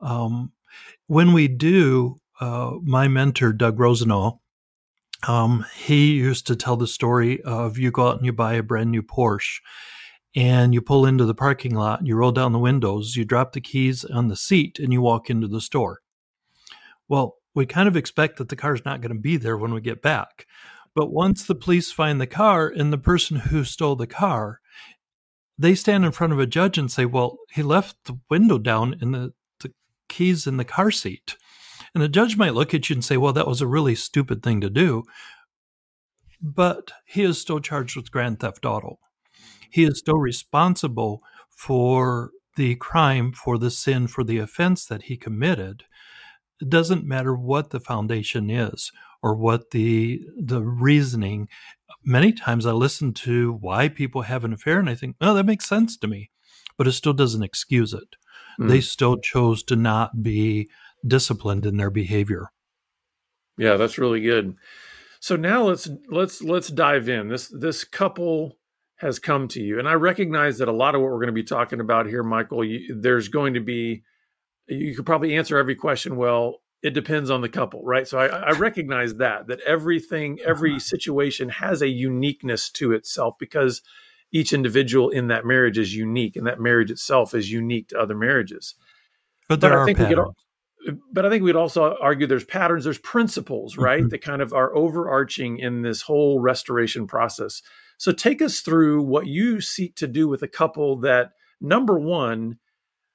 Um, 0.00 0.52
when 1.08 1.32
we 1.32 1.48
do, 1.48 2.20
uh, 2.40 2.74
my 2.82 3.08
mentor 3.08 3.52
Doug 3.52 3.80
Rosenau, 3.80 4.38
um, 5.26 5.66
he 5.76 6.12
used 6.12 6.46
to 6.46 6.56
tell 6.56 6.76
the 6.76 6.86
story 6.86 7.42
of 7.42 7.78
you 7.78 7.90
go 7.90 8.08
out 8.08 8.18
and 8.18 8.26
you 8.26 8.32
buy 8.32 8.54
a 8.54 8.62
brand 8.62 8.92
new 8.92 9.02
Porsche 9.02 9.58
and 10.38 10.72
you 10.72 10.80
pull 10.80 11.04
into 11.04 11.24
the 11.24 11.34
parking 11.34 11.74
lot, 11.74 12.06
you 12.06 12.14
roll 12.14 12.30
down 12.30 12.52
the 12.52 12.60
windows, 12.60 13.16
you 13.16 13.24
drop 13.24 13.54
the 13.54 13.60
keys 13.60 14.04
on 14.04 14.28
the 14.28 14.36
seat, 14.36 14.78
and 14.78 14.92
you 14.92 15.02
walk 15.02 15.28
into 15.28 15.48
the 15.48 15.60
store. 15.60 15.98
Well, 17.08 17.38
we 17.56 17.66
kind 17.66 17.88
of 17.88 17.96
expect 17.96 18.36
that 18.36 18.48
the 18.48 18.54
car's 18.54 18.84
not 18.84 19.00
going 19.00 19.12
to 19.12 19.20
be 19.20 19.36
there 19.36 19.56
when 19.56 19.74
we 19.74 19.80
get 19.80 20.00
back. 20.00 20.46
But 20.94 21.10
once 21.10 21.44
the 21.44 21.56
police 21.56 21.90
find 21.90 22.20
the 22.20 22.26
car 22.28 22.68
and 22.68 22.92
the 22.92 22.98
person 22.98 23.38
who 23.38 23.64
stole 23.64 23.96
the 23.96 24.06
car, 24.06 24.60
they 25.58 25.74
stand 25.74 26.04
in 26.04 26.12
front 26.12 26.32
of 26.32 26.38
a 26.38 26.46
judge 26.46 26.78
and 26.78 26.88
say, 26.88 27.04
Well, 27.04 27.38
he 27.50 27.64
left 27.64 27.96
the 28.04 28.20
window 28.30 28.58
down 28.58 28.94
and 29.00 29.12
the, 29.12 29.32
the 29.58 29.72
keys 30.08 30.46
in 30.46 30.56
the 30.56 30.64
car 30.64 30.92
seat. 30.92 31.36
And 31.94 32.00
the 32.00 32.08
judge 32.08 32.36
might 32.36 32.54
look 32.54 32.72
at 32.72 32.88
you 32.88 32.94
and 32.94 33.04
say, 33.04 33.16
Well, 33.16 33.32
that 33.32 33.48
was 33.48 33.60
a 33.60 33.66
really 33.66 33.96
stupid 33.96 34.44
thing 34.44 34.60
to 34.60 34.70
do. 34.70 35.02
But 36.40 36.92
he 37.04 37.24
is 37.24 37.40
still 37.40 37.58
charged 37.58 37.96
with 37.96 38.12
grand 38.12 38.38
theft 38.38 38.64
auto 38.64 39.00
he 39.70 39.84
is 39.84 39.98
still 39.98 40.18
responsible 40.18 41.22
for 41.48 42.30
the 42.56 42.74
crime, 42.76 43.32
for 43.32 43.58
the 43.58 43.70
sin, 43.70 44.08
for 44.08 44.24
the 44.24 44.38
offense 44.38 44.84
that 44.86 45.02
he 45.02 45.16
committed. 45.16 45.84
It 46.60 46.68
doesn't 46.68 47.06
matter 47.06 47.34
what 47.34 47.70
the 47.70 47.80
foundation 47.80 48.50
is 48.50 48.90
or 49.22 49.34
what 49.34 49.70
the 49.70 50.20
the 50.36 50.62
reasoning. 50.62 51.48
Many 52.04 52.32
times 52.32 52.66
I 52.66 52.72
listen 52.72 53.12
to 53.14 53.52
why 53.60 53.88
people 53.88 54.22
have 54.22 54.44
an 54.44 54.52
affair 54.52 54.78
and 54.78 54.90
I 54.90 54.94
think, 54.94 55.16
oh, 55.20 55.34
that 55.34 55.46
makes 55.46 55.68
sense 55.68 55.96
to 55.98 56.08
me, 56.08 56.30
but 56.76 56.86
it 56.86 56.92
still 56.92 57.12
doesn't 57.12 57.42
excuse 57.42 57.92
it. 57.92 58.16
Mm. 58.60 58.68
They 58.68 58.80
still 58.80 59.18
chose 59.18 59.62
to 59.64 59.76
not 59.76 60.22
be 60.22 60.68
disciplined 61.06 61.64
in 61.64 61.76
their 61.76 61.90
behavior. 61.90 62.50
Yeah, 63.56 63.76
that's 63.76 63.98
really 63.98 64.20
good. 64.20 64.56
So 65.20 65.36
now 65.36 65.64
let's 65.64 65.88
let's 66.08 66.42
let's 66.42 66.68
dive 66.68 67.08
in. 67.08 67.28
This 67.28 67.48
this 67.48 67.84
couple 67.84 68.56
has 68.98 69.18
come 69.18 69.48
to 69.48 69.62
you. 69.62 69.78
And 69.78 69.88
I 69.88 69.94
recognize 69.94 70.58
that 70.58 70.68
a 70.68 70.72
lot 70.72 70.94
of 70.94 71.00
what 71.00 71.10
we're 71.10 71.18
going 71.18 71.28
to 71.28 71.32
be 71.32 71.44
talking 71.44 71.80
about 71.80 72.06
here, 72.06 72.22
Michael, 72.22 72.64
you, 72.64 72.96
there's 73.00 73.28
going 73.28 73.54
to 73.54 73.60
be, 73.60 74.02
you 74.66 74.94
could 74.94 75.06
probably 75.06 75.36
answer 75.36 75.56
every 75.56 75.76
question. 75.76 76.16
Well, 76.16 76.56
it 76.82 76.94
depends 76.94 77.30
on 77.30 77.40
the 77.40 77.48
couple, 77.48 77.82
right? 77.84 78.06
So 78.06 78.18
I, 78.18 78.26
I 78.26 78.50
recognize 78.50 79.14
that, 79.16 79.46
that 79.48 79.60
everything, 79.60 80.38
every 80.44 80.72
uh-huh. 80.72 80.80
situation 80.80 81.48
has 81.48 81.80
a 81.80 81.88
uniqueness 81.88 82.70
to 82.70 82.92
itself 82.92 83.34
because 83.38 83.82
each 84.32 84.52
individual 84.52 85.10
in 85.10 85.28
that 85.28 85.46
marriage 85.46 85.78
is 85.78 85.94
unique 85.94 86.36
and 86.36 86.46
that 86.46 86.60
marriage 86.60 86.90
itself 86.90 87.34
is 87.34 87.50
unique 87.50 87.88
to 87.88 87.98
other 87.98 88.16
marriages. 88.16 88.74
But 89.48 89.60
there 89.60 89.70
but 89.70 89.76
are 89.76 89.82
I 89.82 89.86
think 89.86 89.98
patterns. 89.98 90.18
We 90.18 90.24
could, 90.86 91.00
but 91.12 91.26
I 91.26 91.30
think 91.30 91.42
we'd 91.42 91.56
also 91.56 91.96
argue 92.00 92.26
there's 92.26 92.44
patterns, 92.44 92.84
there's 92.84 92.98
principles, 92.98 93.76
right? 93.76 94.00
Mm-hmm. 94.00 94.08
That 94.08 94.22
kind 94.22 94.42
of 94.42 94.52
are 94.52 94.74
overarching 94.74 95.58
in 95.58 95.82
this 95.82 96.02
whole 96.02 96.40
restoration 96.40 97.06
process. 97.06 97.62
So 97.98 98.12
take 98.12 98.40
us 98.40 98.60
through 98.60 99.02
what 99.02 99.26
you 99.26 99.60
seek 99.60 99.96
to 99.96 100.06
do 100.06 100.28
with 100.28 100.42
a 100.42 100.48
couple 100.48 101.00
that, 101.00 101.32
number 101.60 101.98
one, 101.98 102.58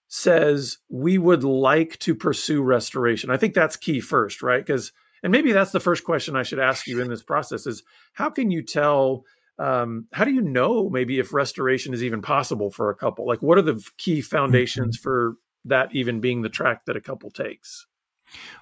says 0.10 0.78
we 0.90 1.18
would 1.18 1.44
like 1.44 1.98
to 2.00 2.14
pursue 2.14 2.62
restoration. 2.62 3.32
I 3.32 3.38
think 3.38 3.56
that's 3.56 3.76
key 3.76 4.00
first, 4.00 4.44
right? 4.44 4.64
Because, 4.64 4.92
and 5.24 5.32
maybe 5.32 5.54
that's 5.54 5.72
the 5.72 5.80
first 5.80 6.04
question 6.04 6.36
I 6.36 6.44
should 6.44 6.60
ask 6.60 6.86
you 6.86 7.02
in 7.02 7.10
this 7.10 7.24
process 7.24 7.66
is 7.66 7.82
how 8.14 8.30
can 8.30 8.52
you 8.52 8.62
tell? 8.62 9.24
Um, 9.58 10.08
how 10.14 10.26
do 10.26 10.32
you 10.32 10.42
know 10.42 10.90
maybe 10.90 11.18
if 11.18 11.34
restoration 11.34 11.94
is 11.94 12.04
even 12.04 12.22
possible 12.22 12.70
for 12.70 12.90
a 12.90 12.96
couple? 12.96 13.26
Like, 13.26 13.42
what 13.42 13.58
are 13.58 13.64
the 13.64 13.84
key 13.98 14.22
foundations 14.22 14.98
mm-hmm. 14.98 15.04
for 15.04 15.36
that 15.66 15.90
even 15.96 16.20
being 16.20 16.42
the 16.42 16.50
track 16.50 16.86
that 16.86 16.98
a 16.98 17.02
couple 17.02 17.32
takes? 17.32 17.88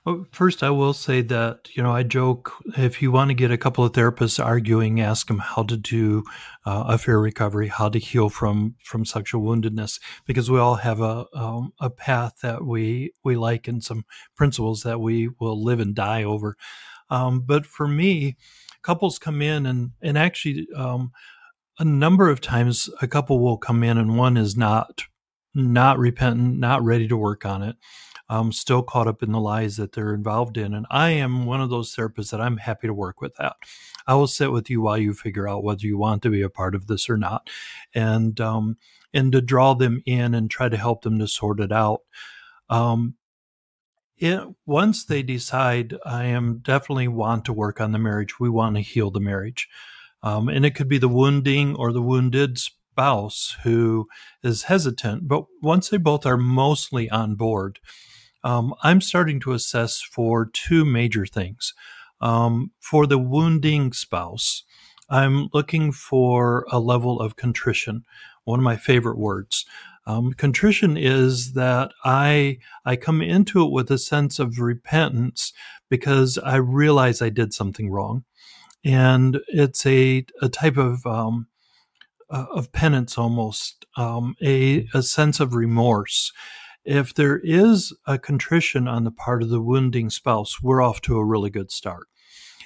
Well, 0.05 0.25
first, 0.31 0.63
I 0.63 0.71
will 0.71 0.93
say 0.93 1.21
that, 1.21 1.69
you 1.75 1.83
know, 1.83 1.91
I 1.91 2.03
joke 2.03 2.51
if 2.77 3.01
you 3.01 3.11
want 3.11 3.29
to 3.29 3.35
get 3.35 3.51
a 3.51 3.57
couple 3.57 3.83
of 3.83 3.91
therapists 3.91 4.43
arguing, 4.43 4.99
ask 4.99 5.27
them 5.27 5.39
how 5.39 5.63
to 5.63 5.77
do 5.77 6.23
uh, 6.65 6.97
fair 6.97 7.19
recovery, 7.19 7.67
how 7.67 7.89
to 7.89 7.99
heal 7.99 8.29
from 8.29 8.75
from 8.83 9.05
sexual 9.05 9.43
woundedness, 9.43 9.99
because 10.25 10.49
we 10.49 10.59
all 10.59 10.75
have 10.75 11.01
a 11.01 11.25
um, 11.33 11.73
a 11.79 11.89
path 11.89 12.39
that 12.41 12.65
we 12.65 13.13
we 13.23 13.35
like 13.35 13.67
and 13.67 13.83
some 13.83 14.05
principles 14.35 14.81
that 14.83 14.99
we 14.99 15.29
will 15.39 15.63
live 15.63 15.79
and 15.79 15.93
die 15.93 16.23
over. 16.23 16.57
Um, 17.09 17.41
but 17.41 17.65
for 17.65 17.87
me, 17.87 18.37
couples 18.81 19.19
come 19.19 19.41
in 19.41 19.65
and 19.65 19.91
and 20.01 20.17
actually 20.17 20.67
um, 20.75 21.11
a 21.77 21.85
number 21.85 22.29
of 22.29 22.41
times 22.41 22.89
a 23.01 23.07
couple 23.07 23.39
will 23.39 23.57
come 23.57 23.83
in 23.83 23.97
and 23.97 24.17
one 24.17 24.37
is 24.37 24.57
not 24.57 25.03
not 25.53 25.99
repentant, 25.99 26.57
not 26.57 26.83
ready 26.83 27.07
to 27.07 27.17
work 27.17 27.45
on 27.45 27.61
it 27.61 27.75
um, 28.31 28.53
still 28.53 28.81
caught 28.81 29.09
up 29.09 29.21
in 29.21 29.33
the 29.33 29.41
lies 29.41 29.75
that 29.75 29.91
they're 29.91 30.13
involved 30.13 30.57
in. 30.57 30.73
And 30.73 30.85
I 30.89 31.09
am 31.09 31.45
one 31.45 31.59
of 31.59 31.69
those 31.69 31.93
therapists 31.93 32.31
that 32.31 32.39
I'm 32.39 32.55
happy 32.55 32.87
to 32.87 32.93
work 32.93 33.19
with 33.19 33.35
that. 33.35 33.57
I 34.07 34.15
will 34.15 34.25
sit 34.25 34.53
with 34.53 34.69
you 34.69 34.81
while 34.81 34.97
you 34.97 35.13
figure 35.13 35.49
out 35.49 35.65
whether 35.65 35.85
you 35.85 35.97
want 35.97 36.21
to 36.23 36.29
be 36.29 36.41
a 36.41 36.49
part 36.49 36.73
of 36.73 36.87
this 36.87 37.09
or 37.09 37.17
not, 37.17 37.49
and 37.93 38.39
um, 38.39 38.77
and 39.13 39.33
to 39.33 39.41
draw 39.41 39.73
them 39.73 40.01
in 40.05 40.33
and 40.33 40.49
try 40.49 40.69
to 40.69 40.77
help 40.77 41.01
them 41.01 41.19
to 41.19 41.27
sort 41.27 41.59
it 41.59 41.73
out. 41.73 42.03
Um, 42.69 43.15
it, 44.17 44.39
once 44.65 45.03
they 45.03 45.23
decide, 45.23 45.95
I 46.05 46.23
am 46.23 46.59
definitely 46.59 47.09
want 47.09 47.43
to 47.45 47.53
work 47.53 47.81
on 47.81 47.91
the 47.91 47.99
marriage. 47.99 48.39
We 48.39 48.49
want 48.49 48.77
to 48.77 48.81
heal 48.81 49.11
the 49.11 49.19
marriage, 49.19 49.67
um, 50.23 50.47
and 50.47 50.65
it 50.65 50.73
could 50.73 50.87
be 50.87 50.99
the 50.99 51.09
wounding 51.09 51.75
or 51.75 51.91
the 51.91 52.01
wounded 52.01 52.59
spouse 52.59 53.57
who 53.63 54.07
is 54.41 54.63
hesitant. 54.63 55.27
But 55.27 55.43
once 55.61 55.89
they 55.89 55.97
both 55.97 56.25
are 56.25 56.37
mostly 56.37 57.09
on 57.09 57.35
board, 57.35 57.79
um, 58.43 58.73
I'm 58.83 59.01
starting 59.01 59.39
to 59.41 59.53
assess 59.53 60.01
for 60.01 60.45
two 60.45 60.85
major 60.85 61.25
things. 61.25 61.73
Um, 62.19 62.71
for 62.79 63.07
the 63.07 63.17
wounding 63.17 63.93
spouse, 63.93 64.63
I'm 65.09 65.49
looking 65.53 65.91
for 65.91 66.65
a 66.71 66.79
level 66.79 67.19
of 67.19 67.35
contrition, 67.35 68.03
one 68.43 68.59
of 68.59 68.63
my 68.63 68.77
favorite 68.77 69.17
words. 69.17 69.65
Um, 70.07 70.33
contrition 70.33 70.97
is 70.97 71.53
that 71.53 71.91
I 72.03 72.57
I 72.85 72.95
come 72.95 73.21
into 73.21 73.63
it 73.63 73.71
with 73.71 73.91
a 73.91 73.97
sense 73.97 74.39
of 74.39 74.59
repentance 74.59 75.53
because 75.89 76.37
I 76.39 76.55
realize 76.55 77.21
I 77.21 77.29
did 77.29 77.53
something 77.53 77.91
wrong, 77.91 78.23
and 78.83 79.39
it's 79.47 79.85
a 79.85 80.25
a 80.41 80.49
type 80.49 80.77
of 80.77 81.05
um, 81.05 81.47
uh, 82.29 82.45
of 82.51 82.71
penance 82.71 83.17
almost 83.17 83.85
um, 83.95 84.35
a 84.41 84.87
a 84.93 85.03
sense 85.03 85.39
of 85.39 85.53
remorse 85.53 86.31
if 86.83 87.13
there 87.13 87.39
is 87.43 87.93
a 88.05 88.17
contrition 88.17 88.87
on 88.87 89.03
the 89.03 89.11
part 89.11 89.43
of 89.43 89.49
the 89.49 89.61
wounding 89.61 90.09
spouse, 90.09 90.61
we're 90.61 90.81
off 90.81 91.01
to 91.01 91.17
a 91.17 91.25
really 91.25 91.49
good 91.49 91.71
start. 91.71 92.07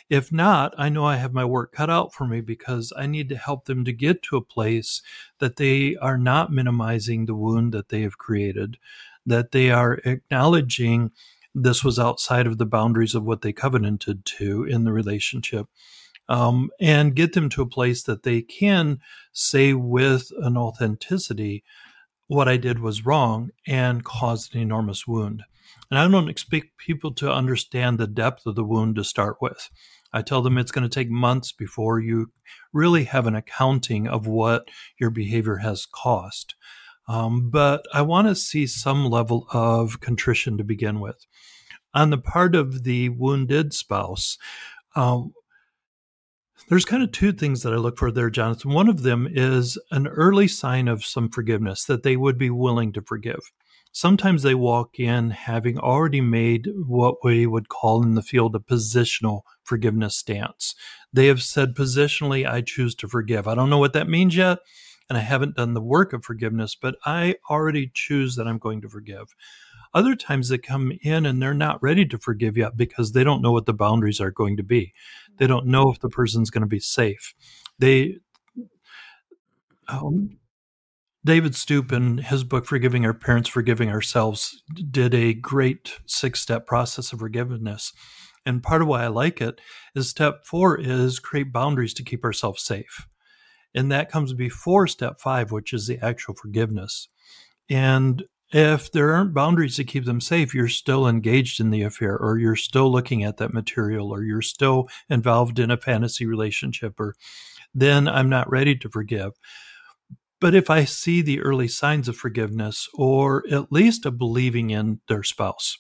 If 0.10 0.32
not, 0.32 0.74
I 0.78 0.90
know 0.90 1.06
I 1.06 1.16
have 1.16 1.34
my 1.34 1.46
work 1.46 1.72
cut 1.72 1.90
out 1.90 2.14
for 2.14 2.28
me 2.28 2.40
because 2.40 2.94
I 2.96 3.08
need 3.08 3.28
to 3.30 3.38
help 3.38 3.66
them 3.66 3.84
to 3.86 3.92
get 3.92 4.22
to 4.24 4.38
a 4.38 4.42
place 4.42 5.02
that 5.40 5.56
they 5.56 5.96
are 5.96 6.18
not 6.18 6.52
minimizing 6.52 7.26
the 7.26 7.34
wound 7.34 7.74
that 7.74 7.90
they 7.90 8.02
have 8.02 8.20
created, 8.20 8.78
that 9.26 9.52
they 9.52 9.72
are 9.72 10.00
acknowledging 10.06 11.12
this 11.56 11.84
was 11.84 11.98
outside 11.98 12.46
of 12.46 12.58
the 12.58 12.66
boundaries 12.66 13.16
of 13.16 13.24
what 13.24 13.42
they 13.42 13.52
covenanted 13.52 14.26
to 14.26 14.64
in 14.66 14.84
the 14.84 14.94
relationship. 14.94 15.68
Um, 16.28 16.72
and 16.80 17.16
get 17.16 17.34
them 17.34 17.50
to 17.50 17.62
a 17.62 17.68
place 17.68 18.02
that 18.04 18.24
they 18.24 18.42
can 18.42 19.00
say 19.32 19.74
with 19.74 20.32
an 20.40 20.58
authenticity, 20.58 21.64
what 22.28 22.48
I 22.48 22.58
did 22.58 22.80
was 22.80 23.06
wrong 23.06 23.50
and 23.68 24.04
caused 24.04 24.56
an 24.56 24.62
enormous 24.62 25.08
wound. 25.08 25.44
And 25.90 26.00
I 26.00 26.08
don't 26.08 26.30
expect 26.30 26.78
people 26.78 27.14
to 27.16 27.32
understand 27.32 27.98
the 27.98 28.08
depth 28.08 28.46
of 28.46 28.56
the 28.56 28.64
wound 28.64 28.96
to 28.96 29.04
start 29.04 29.38
with. 29.42 29.70
I 30.12 30.22
tell 30.22 30.42
them 30.42 30.58
it's 30.58 30.72
going 30.72 30.88
to 30.88 30.94
take 30.94 31.10
months 31.10 31.52
before 31.52 32.00
you 32.00 32.32
really 32.74 33.04
have 33.04 33.28
an 33.28 33.36
accounting 33.36 34.08
of 34.08 34.28
what 34.28 34.70
your 34.98 35.10
behavior 35.10 35.58
has 35.58 35.86
cost. 35.86 36.56
Um, 37.08 37.50
but 37.52 37.86
I 37.94 38.02
want 38.02 38.28
to 38.28 38.36
see 38.36 38.66
some 38.66 39.06
level 39.06 39.48
of 39.52 40.00
contrition 40.00 40.58
to 40.58 40.64
begin 40.64 41.00
with. 41.00 41.26
On 41.94 42.10
the 42.10 42.18
part 42.18 42.56
of 42.56 42.84
the 42.84 43.10
wounded 43.10 43.74
spouse, 43.74 44.38
um, 44.96 45.34
there's 46.70 46.86
kind 46.86 47.04
of 47.04 47.12
two 47.12 47.32
things 47.32 47.64
that 47.64 47.74
I 47.74 47.78
look 47.78 47.98
for 47.98 48.12
there, 48.12 48.30
Jonathan. 48.30 48.72
One 48.72 48.90
of 48.90 49.04
them 49.04 49.28
is 49.30 49.78
an 49.92 50.08
early 50.08 50.48
sign 50.48 50.88
of 50.88 51.06
some 51.06 51.30
forgiveness 51.30 51.84
that 51.86 52.04
they 52.04 52.18
would 52.18 52.38
be 52.38 52.50
willing 52.50 52.92
to 52.94 53.02
forgive. 53.02 53.52
Sometimes 53.92 54.44
they 54.44 54.56
walk 54.56 55.00
in 55.00 55.30
having 55.30 55.78
already 55.78 56.20
made 56.22 56.68
what 56.86 57.24
we 57.24 57.48
would 57.48 57.70
call 57.70 58.04
in 58.04 58.16
the 58.16 58.22
field 58.22 58.56
a 58.56 58.60
positional 58.60 59.42
forgiveness 59.64 60.18
stance. 60.18 60.76
They 61.14 61.28
have 61.28 61.42
said 61.42 61.76
positionally, 61.76 62.46
I 62.50 62.62
choose 62.62 62.96
to 62.96 63.08
forgive. 63.08 63.48
I 63.48 63.56
don't 63.56 63.70
know 63.70 63.78
what 63.78 63.94
that 63.94 64.10
means 64.10 64.36
yet. 64.36 64.60
and 65.10 65.18
I 65.18 65.22
haven't 65.22 65.56
done 65.56 65.74
the 65.74 65.82
work 65.82 66.14
of 66.14 66.24
forgiveness, 66.24 66.76
but 66.76 66.96
I 67.06 67.36
already 67.50 67.92
choose 67.94 68.36
that 68.36 68.48
I'm 68.48 68.58
going 68.58 68.82
to 68.82 68.90
forgive. 68.90 69.36
Other 69.94 70.16
times 70.16 70.50
they 70.50 70.58
come 70.58 70.92
in 71.04 71.26
and 71.26 71.42
they're 71.42 71.54
not 71.54 71.82
ready 71.82 72.06
to 72.08 72.18
forgive 72.18 72.58
yet 72.58 72.76
because 72.76 73.14
they 73.14 73.24
don't 73.24 73.42
know 73.42 73.52
what 73.52 73.66
the 73.66 73.74
boundaries 73.74 74.20
are 74.20 74.32
going 74.32 74.58
to 74.58 74.64
be. 74.64 74.94
They 75.38 75.48
don't 75.48 75.68
know 75.68 75.92
if 75.92 76.00
the 76.00 76.10
person's 76.10 76.50
going 76.50 76.62
to 76.62 76.68
be 76.68 76.80
safe. 76.80 77.34
They, 77.80 78.18
um, 79.88 80.38
David 81.26 81.56
Stoop, 81.56 81.92
in 81.92 82.20
his 82.20 82.44
book 82.44 82.66
Forgiving 82.66 83.06
Our 83.06 83.14
Parents, 83.14 83.50
Forgiving 83.50 83.90
Ourselves, 83.90 84.62
did 84.92 85.14
a 85.14 85.34
great 85.34 86.00
six 86.06 86.40
step 86.40 86.66
process 86.66 87.12
of 87.12 87.20
forgiveness. 87.20 87.92
And 88.46 88.62
part 88.62 88.84
of 88.84 88.88
why 88.88 89.04
I 89.04 89.08
like 89.08 89.42
it 89.42 89.60
is 89.96 90.10
step 90.10 90.46
four 90.46 90.80
is 90.80 91.20
create 91.20 91.52
boundaries 91.52 91.96
to 91.96 92.04
keep 92.04 92.24
ourselves 92.24 92.64
safe. 92.64 93.08
And 93.74 93.92
that 93.92 94.12
comes 94.12 94.34
before 94.34 94.88
step 94.88 95.20
five, 95.20 95.52
which 95.52 95.74
is 95.74 95.88
the 95.88 96.00
actual 96.00 96.36
forgiveness. 96.36 97.10
And 97.70 98.24
if 98.52 98.92
there 98.92 99.14
aren't 99.14 99.34
boundaries 99.34 99.76
to 99.78 99.84
keep 99.84 100.06
them 100.06 100.22
safe, 100.22 100.54
you're 100.54 100.68
still 100.68 101.08
engaged 101.08 101.60
in 101.60 101.72
the 101.72 101.82
affair, 101.82 102.18
or 102.18 102.38
you're 102.38 102.56
still 102.56 102.92
looking 102.92 103.24
at 103.24 103.38
that 103.38 103.54
material, 103.54 104.14
or 104.14 104.24
you're 104.24 104.42
still 104.42 104.88
involved 105.10 105.60
in 105.60 105.72
a 105.72 105.78
fantasy 105.78 106.26
relationship, 106.26 107.00
or 107.00 107.16
then 107.74 108.08
I'm 108.08 108.30
not 108.30 108.50
ready 108.50 108.76
to 108.76 108.90
forgive. 108.90 109.32
But 110.40 110.54
if 110.54 110.70
I 110.70 110.84
see 110.86 111.22
the 111.22 111.42
early 111.42 111.68
signs 111.68 112.08
of 112.08 112.18
forgiveness, 112.18 112.88
or 112.94 113.44
at 113.52 113.72
least 113.72 114.06
of 114.06 114.18
believing 114.18 114.70
in 114.70 115.00
their 115.08 115.24
spouse, 115.24 115.78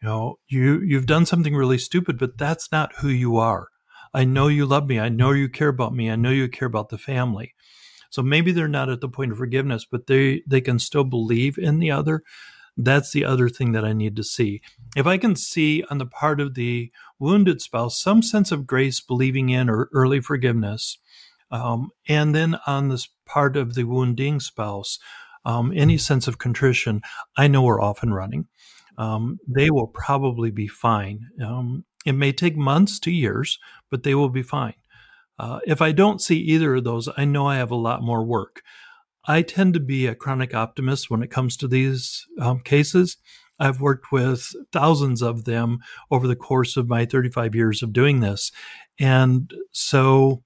you 0.00 0.08
know, 0.08 0.38
you 0.46 0.80
you've 0.80 1.06
done 1.06 1.26
something 1.26 1.56
really 1.56 1.78
stupid, 1.78 2.18
but 2.18 2.38
that's 2.38 2.70
not 2.70 2.94
who 2.98 3.08
you 3.08 3.36
are. 3.36 3.68
I 4.14 4.24
know 4.24 4.48
you 4.48 4.64
love 4.64 4.86
me. 4.86 5.00
I 5.00 5.08
know 5.08 5.32
you 5.32 5.48
care 5.48 5.68
about 5.68 5.94
me. 5.94 6.10
I 6.10 6.16
know 6.16 6.30
you 6.30 6.48
care 6.48 6.68
about 6.68 6.90
the 6.90 6.98
family. 6.98 7.54
So 8.16 8.22
maybe 8.22 8.50
they're 8.50 8.66
not 8.66 8.88
at 8.88 9.02
the 9.02 9.08
point 9.08 9.32
of 9.32 9.38
forgiveness, 9.38 9.84
but 9.84 10.06
they 10.06 10.42
they 10.46 10.62
can 10.62 10.78
still 10.78 11.04
believe 11.04 11.58
in 11.58 11.78
the 11.78 11.90
other. 11.90 12.22
That's 12.78 13.12
the 13.12 13.26
other 13.26 13.50
thing 13.50 13.72
that 13.72 13.84
I 13.84 13.92
need 13.92 14.16
to 14.16 14.24
see. 14.24 14.62
If 14.96 15.06
I 15.06 15.18
can 15.18 15.36
see 15.36 15.84
on 15.90 15.98
the 15.98 16.06
part 16.06 16.40
of 16.40 16.54
the 16.54 16.90
wounded 17.18 17.60
spouse 17.60 18.00
some 18.00 18.22
sense 18.22 18.52
of 18.52 18.66
grace, 18.66 19.00
believing 19.00 19.50
in 19.50 19.68
or 19.68 19.90
early 19.92 20.20
forgiveness, 20.20 20.98
um, 21.50 21.90
and 22.08 22.34
then 22.34 22.58
on 22.66 22.88
this 22.88 23.08
part 23.26 23.56
of 23.56 23.74
the 23.74 23.84
wounding 23.84 24.40
spouse, 24.40 24.98
um, 25.44 25.72
any 25.76 25.98
sense 25.98 26.26
of 26.26 26.38
contrition, 26.38 27.02
I 27.36 27.48
know 27.48 27.62
we're 27.62 27.82
off 27.82 28.02
and 28.02 28.14
running 28.14 28.48
um, 28.98 29.38
they 29.46 29.70
will 29.70 29.86
probably 29.88 30.50
be 30.50 30.68
fine. 30.68 31.28
Um, 31.44 31.84
it 32.04 32.12
may 32.12 32.32
take 32.32 32.56
months 32.56 32.98
to 33.00 33.10
years, 33.10 33.58
but 33.90 34.02
they 34.02 34.14
will 34.14 34.28
be 34.28 34.42
fine. 34.42 34.74
Uh, 35.38 35.60
if 35.66 35.82
I 35.82 35.92
don't 35.92 36.20
see 36.20 36.38
either 36.38 36.76
of 36.76 36.84
those, 36.84 37.08
I 37.16 37.24
know 37.24 37.46
I 37.46 37.56
have 37.56 37.70
a 37.70 37.76
lot 37.76 38.02
more 38.02 38.24
work. 38.24 38.62
I 39.26 39.42
tend 39.42 39.74
to 39.74 39.80
be 39.80 40.06
a 40.06 40.14
chronic 40.14 40.54
optimist 40.54 41.10
when 41.10 41.22
it 41.22 41.30
comes 41.30 41.56
to 41.58 41.68
these 41.68 42.26
um, 42.40 42.60
cases. 42.60 43.16
I've 43.58 43.80
worked 43.80 44.12
with 44.12 44.52
thousands 44.72 45.22
of 45.22 45.44
them 45.44 45.78
over 46.10 46.26
the 46.26 46.36
course 46.36 46.76
of 46.76 46.88
my 46.88 47.06
35 47.06 47.54
years 47.54 47.82
of 47.82 47.92
doing 47.92 48.20
this. 48.20 48.52
And 48.98 49.52
so 49.72 50.42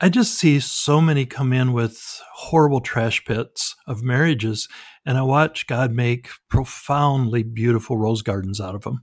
I 0.00 0.08
just 0.08 0.34
see 0.34 0.58
so 0.58 1.00
many 1.00 1.26
come 1.26 1.52
in 1.52 1.72
with 1.72 2.20
horrible 2.34 2.80
trash 2.80 3.24
pits 3.24 3.76
of 3.86 4.02
marriages, 4.02 4.68
and 5.06 5.16
I 5.16 5.22
watch 5.22 5.68
God 5.68 5.92
make 5.92 6.28
profoundly 6.48 7.44
beautiful 7.44 7.96
rose 7.96 8.20
gardens 8.20 8.60
out 8.60 8.74
of 8.74 8.82
them. 8.82 9.02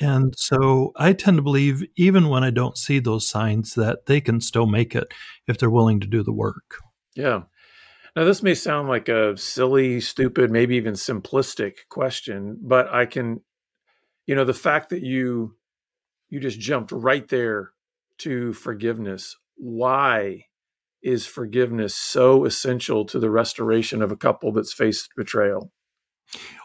And 0.00 0.34
so 0.36 0.92
I 0.96 1.12
tend 1.12 1.36
to 1.36 1.42
believe, 1.42 1.84
even 1.96 2.28
when 2.28 2.42
I 2.42 2.50
don't 2.50 2.76
see 2.76 2.98
those 2.98 3.28
signs, 3.28 3.74
that 3.74 4.06
they 4.06 4.20
can 4.20 4.40
still 4.40 4.66
make 4.66 4.94
it 4.94 5.12
if 5.46 5.58
they're 5.58 5.70
willing 5.70 6.00
to 6.00 6.06
do 6.06 6.22
the 6.22 6.32
work. 6.32 6.76
Yeah. 7.14 7.42
Now, 8.16 8.24
this 8.24 8.42
may 8.42 8.54
sound 8.54 8.88
like 8.88 9.08
a 9.08 9.36
silly, 9.36 10.00
stupid, 10.00 10.50
maybe 10.50 10.76
even 10.76 10.94
simplistic 10.94 11.74
question, 11.88 12.58
but 12.60 12.92
I 12.92 13.06
can, 13.06 13.40
you 14.26 14.34
know, 14.34 14.44
the 14.44 14.54
fact 14.54 14.90
that 14.90 15.02
you 15.02 15.56
you 16.28 16.40
just 16.40 16.58
jumped 16.58 16.92
right 16.92 17.28
there 17.28 17.72
to 18.18 18.54
forgiveness 18.54 19.36
why 19.62 20.46
is 21.02 21.26
forgiveness 21.26 21.94
so 21.94 22.44
essential 22.44 23.04
to 23.06 23.18
the 23.18 23.30
restoration 23.30 24.02
of 24.02 24.10
a 24.10 24.16
couple 24.16 24.52
that's 24.52 24.72
faced 24.72 25.10
betrayal? 25.16 25.72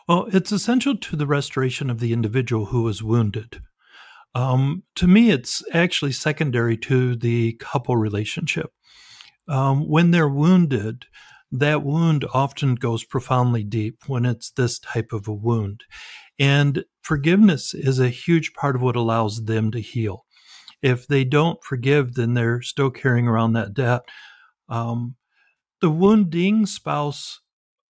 Well, 0.07 0.27
it's 0.31 0.51
essential 0.51 0.95
to 0.97 1.15
the 1.15 1.27
restoration 1.27 1.89
of 1.89 1.99
the 1.99 2.13
individual 2.13 2.67
who 2.67 2.83
was 2.83 3.03
wounded. 3.03 3.61
Um, 4.33 4.83
to 4.95 5.07
me, 5.07 5.31
it's 5.31 5.63
actually 5.73 6.11
secondary 6.11 6.77
to 6.77 7.15
the 7.15 7.53
couple 7.53 7.97
relationship. 7.97 8.71
Um, 9.47 9.87
when 9.87 10.11
they're 10.11 10.29
wounded, 10.29 11.05
that 11.51 11.83
wound 11.83 12.25
often 12.33 12.75
goes 12.75 13.03
profoundly 13.03 13.63
deep 13.63 13.99
when 14.07 14.25
it's 14.25 14.51
this 14.51 14.79
type 14.79 15.11
of 15.11 15.27
a 15.27 15.33
wound. 15.33 15.83
And 16.39 16.85
forgiveness 17.01 17.73
is 17.73 17.99
a 17.99 18.09
huge 18.09 18.53
part 18.53 18.75
of 18.75 18.81
what 18.81 18.95
allows 18.95 19.45
them 19.45 19.71
to 19.71 19.79
heal 19.79 20.25
if 20.81 21.07
they 21.07 21.23
don't 21.23 21.63
forgive, 21.63 22.15
then 22.15 22.33
they're 22.33 22.61
still 22.61 22.89
carrying 22.89 23.27
around 23.27 23.53
that 23.53 23.73
debt. 23.73 24.01
Um, 24.69 25.15
the 25.81 25.89
wounding 25.89 26.65
spouse 26.65 27.41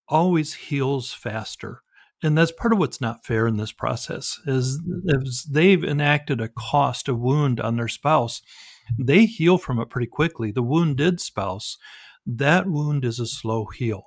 always 0.08 0.54
heals 0.54 1.12
faster. 1.12 1.82
And 2.22 2.36
that's 2.36 2.52
part 2.52 2.72
of 2.72 2.78
what's 2.78 3.00
not 3.00 3.24
fair 3.24 3.46
in 3.46 3.56
this 3.56 3.70
process 3.70 4.40
is 4.46 4.80
if 5.04 5.44
they've 5.44 5.84
enacted 5.84 6.40
a 6.40 6.48
cost, 6.48 7.08
a 7.08 7.14
wound 7.14 7.60
on 7.60 7.76
their 7.76 7.88
spouse, 7.88 8.42
they 8.98 9.26
heal 9.26 9.58
from 9.58 9.78
it 9.78 9.90
pretty 9.90 10.08
quickly. 10.08 10.50
The 10.50 10.62
wounded 10.62 11.20
spouse, 11.20 11.76
that 12.26 12.66
wound 12.66 13.04
is 13.04 13.20
a 13.20 13.26
slow 13.26 13.66
heal. 13.66 14.06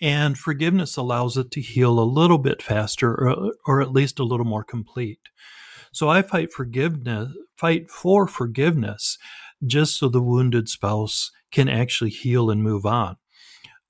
And 0.00 0.38
forgiveness 0.38 0.96
allows 0.96 1.36
it 1.36 1.50
to 1.52 1.60
heal 1.60 1.98
a 1.98 2.04
little 2.04 2.38
bit 2.38 2.62
faster 2.62 3.10
or, 3.10 3.52
or 3.66 3.82
at 3.82 3.92
least 3.92 4.18
a 4.18 4.24
little 4.24 4.46
more 4.46 4.64
complete. 4.64 5.20
So 5.92 6.08
I 6.08 6.22
fight 6.22 6.52
forgiveness, 6.52 7.32
fight 7.56 7.90
for 7.90 8.26
forgiveness, 8.26 9.18
just 9.66 9.98
so 9.98 10.08
the 10.08 10.22
wounded 10.22 10.68
spouse 10.68 11.32
can 11.50 11.68
actually 11.68 12.10
heal 12.10 12.50
and 12.50 12.62
move 12.62 12.86
on. 12.86 13.16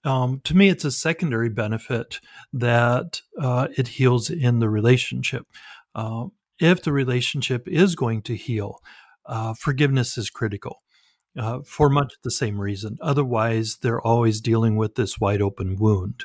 Um, 0.05 0.41
to 0.45 0.57
me, 0.57 0.69
it's 0.69 0.85
a 0.85 0.91
secondary 0.91 1.49
benefit 1.49 2.21
that 2.53 3.21
uh, 3.39 3.69
it 3.77 3.89
heals 3.89 4.31
in 4.31 4.59
the 4.59 4.71
relationship. 4.71 5.47
Uh, 5.95 6.27
if 6.59 6.83
the 6.83 6.93
relationship 6.93 7.69
is 7.69 7.95
going 7.95 8.23
to 8.23 8.37
heal, 8.37 8.81
uh, 9.27 9.55
forgiveness 9.55 10.17
is 10.17 10.31
critical. 10.31 10.83
Uh, 11.39 11.61
for 11.65 11.89
much 11.89 12.15
the 12.25 12.31
same 12.31 12.61
reason. 12.61 12.99
Otherwise, 13.01 13.77
they're 13.83 14.01
always 14.01 14.41
dealing 14.41 14.75
with 14.75 14.97
this 14.97 15.21
wide 15.21 15.41
open 15.41 15.77
wound. 15.79 16.25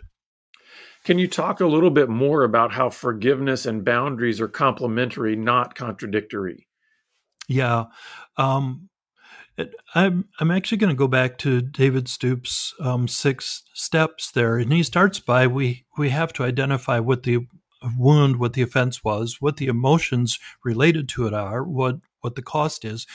Can 1.04 1.20
you 1.20 1.28
talk 1.28 1.62
a 1.62 1.68
little 1.68 1.92
bit 1.92 2.10
more 2.10 2.44
about 2.44 2.72
how 2.72 2.90
forgiveness 2.90 3.68
and 3.68 3.86
boundaries 3.86 4.42
are 4.42 4.48
complementary, 4.48 5.36
not 5.36 5.76
contradictory? 5.76 6.68
Yeah. 7.48 7.86
Um, 8.38 8.90
I'm 9.94 10.26
I'm 10.40 10.52
actually 10.52 10.80
going 10.80 10.94
to 10.94 10.98
go 10.98 11.08
back 11.08 11.38
to 11.40 11.62
David 11.62 12.10
Stoop's 12.10 12.74
um, 12.80 13.08
six 13.08 13.64
steps 13.74 14.32
there, 14.32 14.58
and 14.58 14.72
he 14.72 14.84
starts 14.84 15.20
by 15.20 15.48
we 15.48 15.86
we 15.98 16.10
have 16.10 16.34
to 16.34 16.44
identify 16.44 17.00
what 17.00 17.24
the 17.24 17.48
wound, 17.98 18.38
what 18.38 18.54
the 18.54 18.62
offense 18.62 19.04
was, 19.04 19.38
what 19.40 19.58
the 19.58 19.68
emotions 19.68 20.40
related 20.64 21.08
to 21.10 21.28
it 21.28 21.34
are, 21.34 21.64
what 21.64 21.98
what 22.20 22.36
the 22.36 22.42
cost 22.42 22.84
is, 22.84 23.06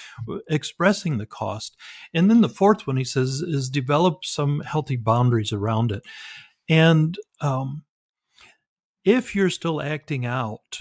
expressing 0.49 1.19
the 1.19 1.27
cost, 1.27 1.77
and 2.15 2.31
then 2.31 2.41
the 2.41 2.49
fourth 2.49 2.87
one 2.87 2.97
he 2.97 3.05
says 3.05 3.43
is 3.43 3.69
develop 3.69 4.25
some 4.25 4.61
healthy 4.61 4.97
boundaries 4.97 5.53
around 5.53 5.93
it. 5.93 6.03
And 6.69 7.19
um, 7.41 7.83
if 9.05 9.35
you're 9.35 9.51
still 9.51 9.83
acting 9.83 10.25
out, 10.25 10.79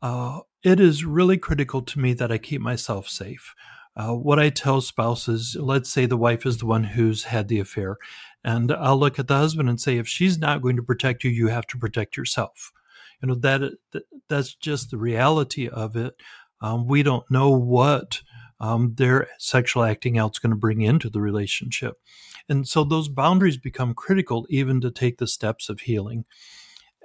uh, 0.00 0.40
it 0.62 0.80
is 0.80 1.04
really 1.04 1.36
critical 1.36 1.82
to 1.82 1.98
me 1.98 2.12
that 2.14 2.30
I 2.30 2.38
keep 2.38 2.60
myself 2.60 3.08
safe. 3.08 3.54
Uh, 3.98 4.14
what 4.14 4.38
I 4.38 4.48
tell 4.48 4.80
spouses, 4.80 5.56
let's 5.58 5.90
say 5.90 6.06
the 6.06 6.16
wife 6.16 6.46
is 6.46 6.58
the 6.58 6.66
one 6.66 6.84
who's 6.84 7.24
had 7.24 7.48
the 7.48 7.58
affair, 7.58 7.96
and 8.44 8.70
I'll 8.70 8.96
look 8.96 9.18
at 9.18 9.26
the 9.26 9.36
husband 9.36 9.68
and 9.68 9.80
say, 9.80 9.98
if 9.98 10.06
she's 10.06 10.38
not 10.38 10.62
going 10.62 10.76
to 10.76 10.82
protect 10.84 11.24
you, 11.24 11.30
you 11.30 11.48
have 11.48 11.66
to 11.66 11.78
protect 11.78 12.16
yourself. 12.16 12.72
You 13.20 13.26
know 13.28 13.34
that, 13.34 13.72
that 13.90 14.04
that's 14.28 14.54
just 14.54 14.92
the 14.92 14.98
reality 14.98 15.68
of 15.68 15.96
it. 15.96 16.14
Um, 16.60 16.86
we 16.86 17.02
don't 17.02 17.28
know 17.28 17.50
what 17.50 18.22
um, 18.60 18.94
their 18.96 19.28
sexual 19.38 19.82
acting 19.82 20.16
out 20.16 20.36
is 20.36 20.38
going 20.38 20.50
to 20.50 20.56
bring 20.56 20.80
into 20.82 21.10
the 21.10 21.20
relationship. 21.20 22.00
And 22.48 22.66
so 22.66 22.84
those 22.84 23.08
boundaries 23.08 23.56
become 23.56 23.94
critical 23.94 24.46
even 24.48 24.80
to 24.80 24.90
take 24.90 25.18
the 25.18 25.26
steps 25.26 25.68
of 25.68 25.80
healing. 25.80 26.24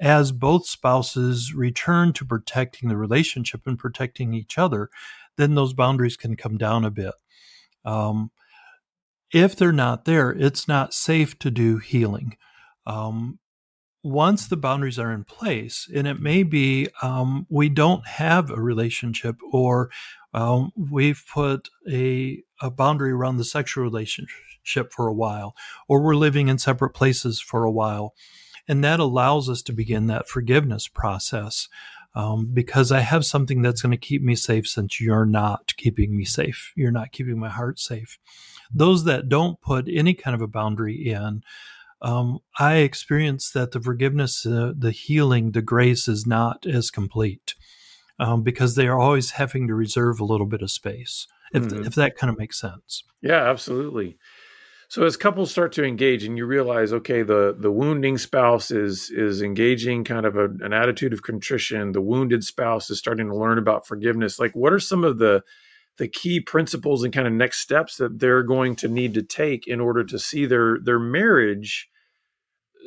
As 0.01 0.31
both 0.31 0.65
spouses 0.65 1.53
return 1.53 2.13
to 2.13 2.25
protecting 2.25 2.89
the 2.89 2.97
relationship 2.97 3.61
and 3.65 3.77
protecting 3.77 4.33
each 4.33 4.57
other, 4.57 4.89
then 5.37 5.55
those 5.55 5.73
boundaries 5.73 6.17
can 6.17 6.35
come 6.35 6.57
down 6.57 6.85
a 6.85 6.91
bit. 6.91 7.13
Um, 7.85 8.31
if 9.33 9.55
they're 9.55 9.71
not 9.71 10.05
there, 10.05 10.31
it's 10.31 10.67
not 10.67 10.93
safe 10.93 11.37
to 11.39 11.49
do 11.49 11.77
healing. 11.77 12.37
Um, 12.85 13.39
once 14.03 14.47
the 14.47 14.57
boundaries 14.57 14.99
are 14.99 15.11
in 15.11 15.23
place, 15.23 15.89
and 15.93 16.05
it 16.07 16.19
may 16.19 16.43
be 16.43 16.87
um, 17.01 17.47
we 17.49 17.69
don't 17.69 18.05
have 18.05 18.51
a 18.51 18.61
relationship 18.61 19.37
or 19.51 19.89
um, 20.33 20.71
we've 20.75 21.23
put 21.33 21.69
a, 21.89 22.43
a 22.61 22.69
boundary 22.69 23.11
around 23.11 23.37
the 23.37 23.45
sexual 23.45 23.83
relationship 23.83 24.91
for 24.91 25.07
a 25.07 25.13
while, 25.13 25.55
or 25.87 26.01
we're 26.01 26.15
living 26.15 26.47
in 26.47 26.57
separate 26.57 26.91
places 26.91 27.39
for 27.39 27.63
a 27.63 27.71
while. 27.71 28.13
And 28.67 28.83
that 28.83 28.99
allows 28.99 29.49
us 29.49 29.61
to 29.63 29.73
begin 29.73 30.07
that 30.07 30.27
forgiveness 30.27 30.87
process 30.87 31.67
um, 32.15 32.49
because 32.53 32.91
I 32.91 32.99
have 32.99 33.25
something 33.25 33.61
that's 33.61 33.81
going 33.81 33.91
to 33.91 33.97
keep 33.97 34.21
me 34.21 34.35
safe 34.35 34.67
since 34.67 35.01
you're 35.01 35.25
not 35.25 35.75
keeping 35.77 36.15
me 36.15 36.25
safe. 36.25 36.71
You're 36.75 36.91
not 36.91 37.11
keeping 37.11 37.39
my 37.39 37.49
heart 37.49 37.79
safe. 37.79 38.19
Those 38.73 39.03
that 39.05 39.29
don't 39.29 39.59
put 39.61 39.87
any 39.87 40.13
kind 40.13 40.35
of 40.35 40.41
a 40.41 40.47
boundary 40.47 40.95
in, 40.95 41.43
um, 42.01 42.39
I 42.59 42.77
experience 42.77 43.51
that 43.51 43.71
the 43.71 43.81
forgiveness, 43.81 44.45
uh, 44.45 44.73
the 44.77 44.91
healing, 44.91 45.51
the 45.51 45.61
grace 45.61 46.07
is 46.07 46.27
not 46.27 46.65
as 46.65 46.91
complete 46.91 47.55
um, 48.19 48.43
because 48.43 48.75
they 48.75 48.87
are 48.87 48.99
always 48.99 49.31
having 49.31 49.67
to 49.67 49.75
reserve 49.75 50.19
a 50.19 50.25
little 50.25 50.45
bit 50.45 50.61
of 50.61 50.71
space. 50.71 51.27
If, 51.53 51.63
mm-hmm. 51.63 51.85
if 51.85 51.95
that 51.95 52.17
kind 52.17 52.31
of 52.31 52.37
makes 52.37 52.59
sense. 52.59 53.03
Yeah, 53.21 53.47
absolutely. 53.49 54.17
So 54.93 55.03
as 55.05 55.17
couples 55.17 55.49
start 55.49 55.71
to 55.71 55.83
engage 55.83 56.23
and 56.23 56.37
you 56.37 56.45
realize, 56.45 56.93
okay, 56.93 57.23
the 57.23 57.55
the 57.57 57.71
wounding 57.71 58.19
spouse 58.19 58.69
is 58.69 59.09
is 59.09 59.41
engaging 59.41 60.03
kind 60.03 60.23
of 60.23 60.35
a, 60.35 60.45
an 60.63 60.71
attitude 60.71 61.13
of 61.13 61.23
contrition. 61.23 61.93
The 61.93 62.01
wounded 62.01 62.43
spouse 62.43 62.91
is 62.91 62.99
starting 62.99 63.27
to 63.29 63.35
learn 63.35 63.57
about 63.57 63.87
forgiveness. 63.87 64.37
Like, 64.37 64.55
what 64.55 64.71
are 64.71 64.79
some 64.79 65.03
of 65.03 65.17
the 65.17 65.41
the 65.97 66.07
key 66.07 66.39
principles 66.39 67.03
and 67.03 67.11
kind 67.11 67.25
of 67.25 67.33
next 67.33 67.61
steps 67.61 67.97
that 67.97 68.19
they're 68.19 68.43
going 68.43 68.75
to 68.75 68.87
need 68.87 69.15
to 69.15 69.23
take 69.23 69.65
in 69.65 69.79
order 69.79 70.03
to 70.03 70.19
see 70.19 70.45
their 70.45 70.77
their 70.79 70.99
marriage 70.99 71.89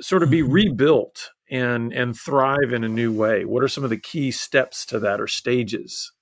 sort 0.01 0.23
of 0.23 0.31
be 0.31 0.42
mm-hmm. 0.42 0.53
rebuilt 0.53 1.31
and 1.51 1.92
and 1.92 2.16
thrive 2.16 2.73
in 2.73 2.85
a 2.85 2.88
new 2.88 3.12
way? 3.12 3.45
What 3.45 3.64
are 3.64 3.69
some 3.69 3.83
of 3.83 3.90
the 3.90 3.99
key 3.99 4.31
steps 4.31 4.87
to 4.87 5.01
that 5.01 5.21
or 5.21 5.27
stages? 5.27 6.12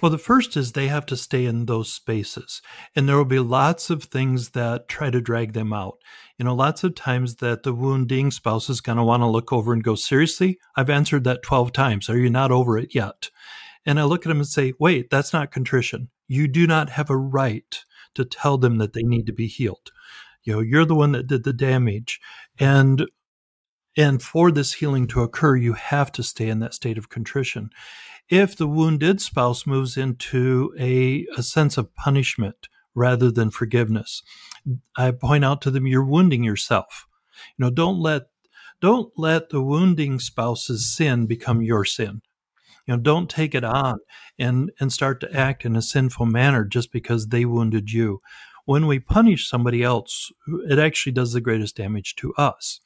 Well, 0.00 0.10
the 0.10 0.18
first 0.18 0.56
is 0.56 0.72
they 0.72 0.88
have 0.88 1.06
to 1.06 1.16
stay 1.16 1.44
in 1.44 1.66
those 1.66 1.92
spaces, 1.92 2.62
and 2.94 3.08
there 3.08 3.16
will 3.16 3.24
be 3.24 3.38
lots 3.38 3.90
of 3.90 4.04
things 4.04 4.50
that 4.50 4.88
try 4.88 5.10
to 5.10 5.20
drag 5.20 5.52
them 5.52 5.72
out. 5.72 5.98
You 6.38 6.44
know, 6.44 6.54
lots 6.54 6.84
of 6.84 6.94
times 6.94 7.36
that 7.36 7.62
the 7.62 7.74
wounding 7.74 8.30
spouse 8.30 8.70
is 8.70 8.80
going 8.80 8.98
to 8.98 9.04
want 9.04 9.22
to 9.22 9.26
look 9.26 9.52
over 9.52 9.72
and 9.72 9.82
go, 9.82 9.94
Seriously, 9.94 10.58
I've 10.76 10.90
answered 10.90 11.24
that 11.24 11.42
12 11.42 11.72
times. 11.72 12.08
Are 12.08 12.18
you 12.18 12.30
not 12.30 12.50
over 12.50 12.78
it 12.78 12.94
yet? 12.94 13.30
And 13.84 13.98
I 13.98 14.04
look 14.04 14.24
at 14.24 14.28
them 14.28 14.38
and 14.38 14.46
say, 14.46 14.72
Wait, 14.78 15.10
that's 15.10 15.32
not 15.32 15.50
contrition. 15.50 16.10
You 16.28 16.46
do 16.46 16.66
not 16.66 16.90
have 16.90 17.10
a 17.10 17.16
right 17.16 17.82
to 18.14 18.24
tell 18.24 18.58
them 18.58 18.78
that 18.78 18.92
they 18.92 19.02
need 19.02 19.26
to 19.26 19.32
be 19.32 19.46
healed. 19.46 19.90
You 20.44 20.54
know, 20.54 20.60
you're 20.60 20.84
the 20.84 20.94
one 20.94 21.12
that 21.12 21.26
did 21.26 21.44
the 21.44 21.52
damage. 21.52 22.20
And 22.58 23.06
and 23.96 24.22
for 24.22 24.52
this 24.52 24.74
healing 24.74 25.08
to 25.08 25.22
occur, 25.22 25.56
you 25.56 25.72
have 25.72 26.12
to 26.12 26.22
stay 26.22 26.48
in 26.48 26.60
that 26.60 26.72
state 26.72 26.98
of 26.98 27.08
contrition 27.08 27.70
if 28.30 28.56
the 28.56 28.68
wounded 28.68 29.20
spouse 29.20 29.66
moves 29.66 29.96
into 29.96 30.74
a, 30.78 31.26
a 31.36 31.42
sense 31.42 31.78
of 31.78 31.94
punishment 31.94 32.68
rather 32.94 33.30
than 33.30 33.50
forgiveness. 33.50 34.22
I 34.96 35.12
point 35.12 35.44
out 35.44 35.62
to 35.62 35.70
them, 35.70 35.86
you're 35.86 36.04
wounding 36.04 36.44
yourself. 36.44 37.06
You 37.56 37.66
know, 37.66 37.70
don't 37.70 38.00
let 38.00 38.26
don't 38.80 39.12
let 39.16 39.50
the 39.50 39.62
wounding 39.62 40.20
spouse's 40.20 40.94
sin 40.94 41.26
become 41.26 41.62
your 41.62 41.84
sin. 41.84 42.22
You 42.86 42.94
know, 42.96 43.00
don't 43.00 43.28
take 43.30 43.54
it 43.54 43.64
on 43.64 43.98
and 44.38 44.70
and 44.80 44.92
start 44.92 45.20
to 45.20 45.32
act 45.34 45.64
in 45.64 45.76
a 45.76 45.82
sinful 45.82 46.26
manner 46.26 46.64
just 46.64 46.92
because 46.92 47.28
they 47.28 47.44
wounded 47.44 47.92
you. 47.92 48.20
When 48.68 48.86
we 48.86 48.98
punish 48.98 49.48
somebody 49.48 49.82
else, 49.82 50.30
it 50.68 50.78
actually 50.78 51.12
does 51.12 51.32
the 51.32 51.40
greatest 51.40 51.74
damage 51.74 52.16
to 52.16 52.34
us. 52.34 52.80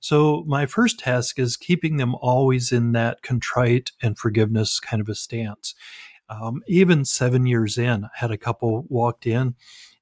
So 0.00 0.44
my 0.46 0.64
first 0.64 0.98
task 0.98 1.38
is 1.38 1.58
keeping 1.58 1.98
them 1.98 2.14
always 2.14 2.72
in 2.72 2.92
that 2.92 3.20
contrite 3.20 3.92
and 4.00 4.16
forgiveness 4.16 4.80
kind 4.80 4.98
of 4.98 5.10
a 5.10 5.14
stance. 5.14 5.74
Um, 6.30 6.62
even 6.68 7.04
seven 7.04 7.44
years 7.44 7.76
in, 7.76 8.06
I 8.06 8.08
had 8.14 8.30
a 8.30 8.38
couple 8.38 8.86
walked 8.88 9.26
in 9.26 9.56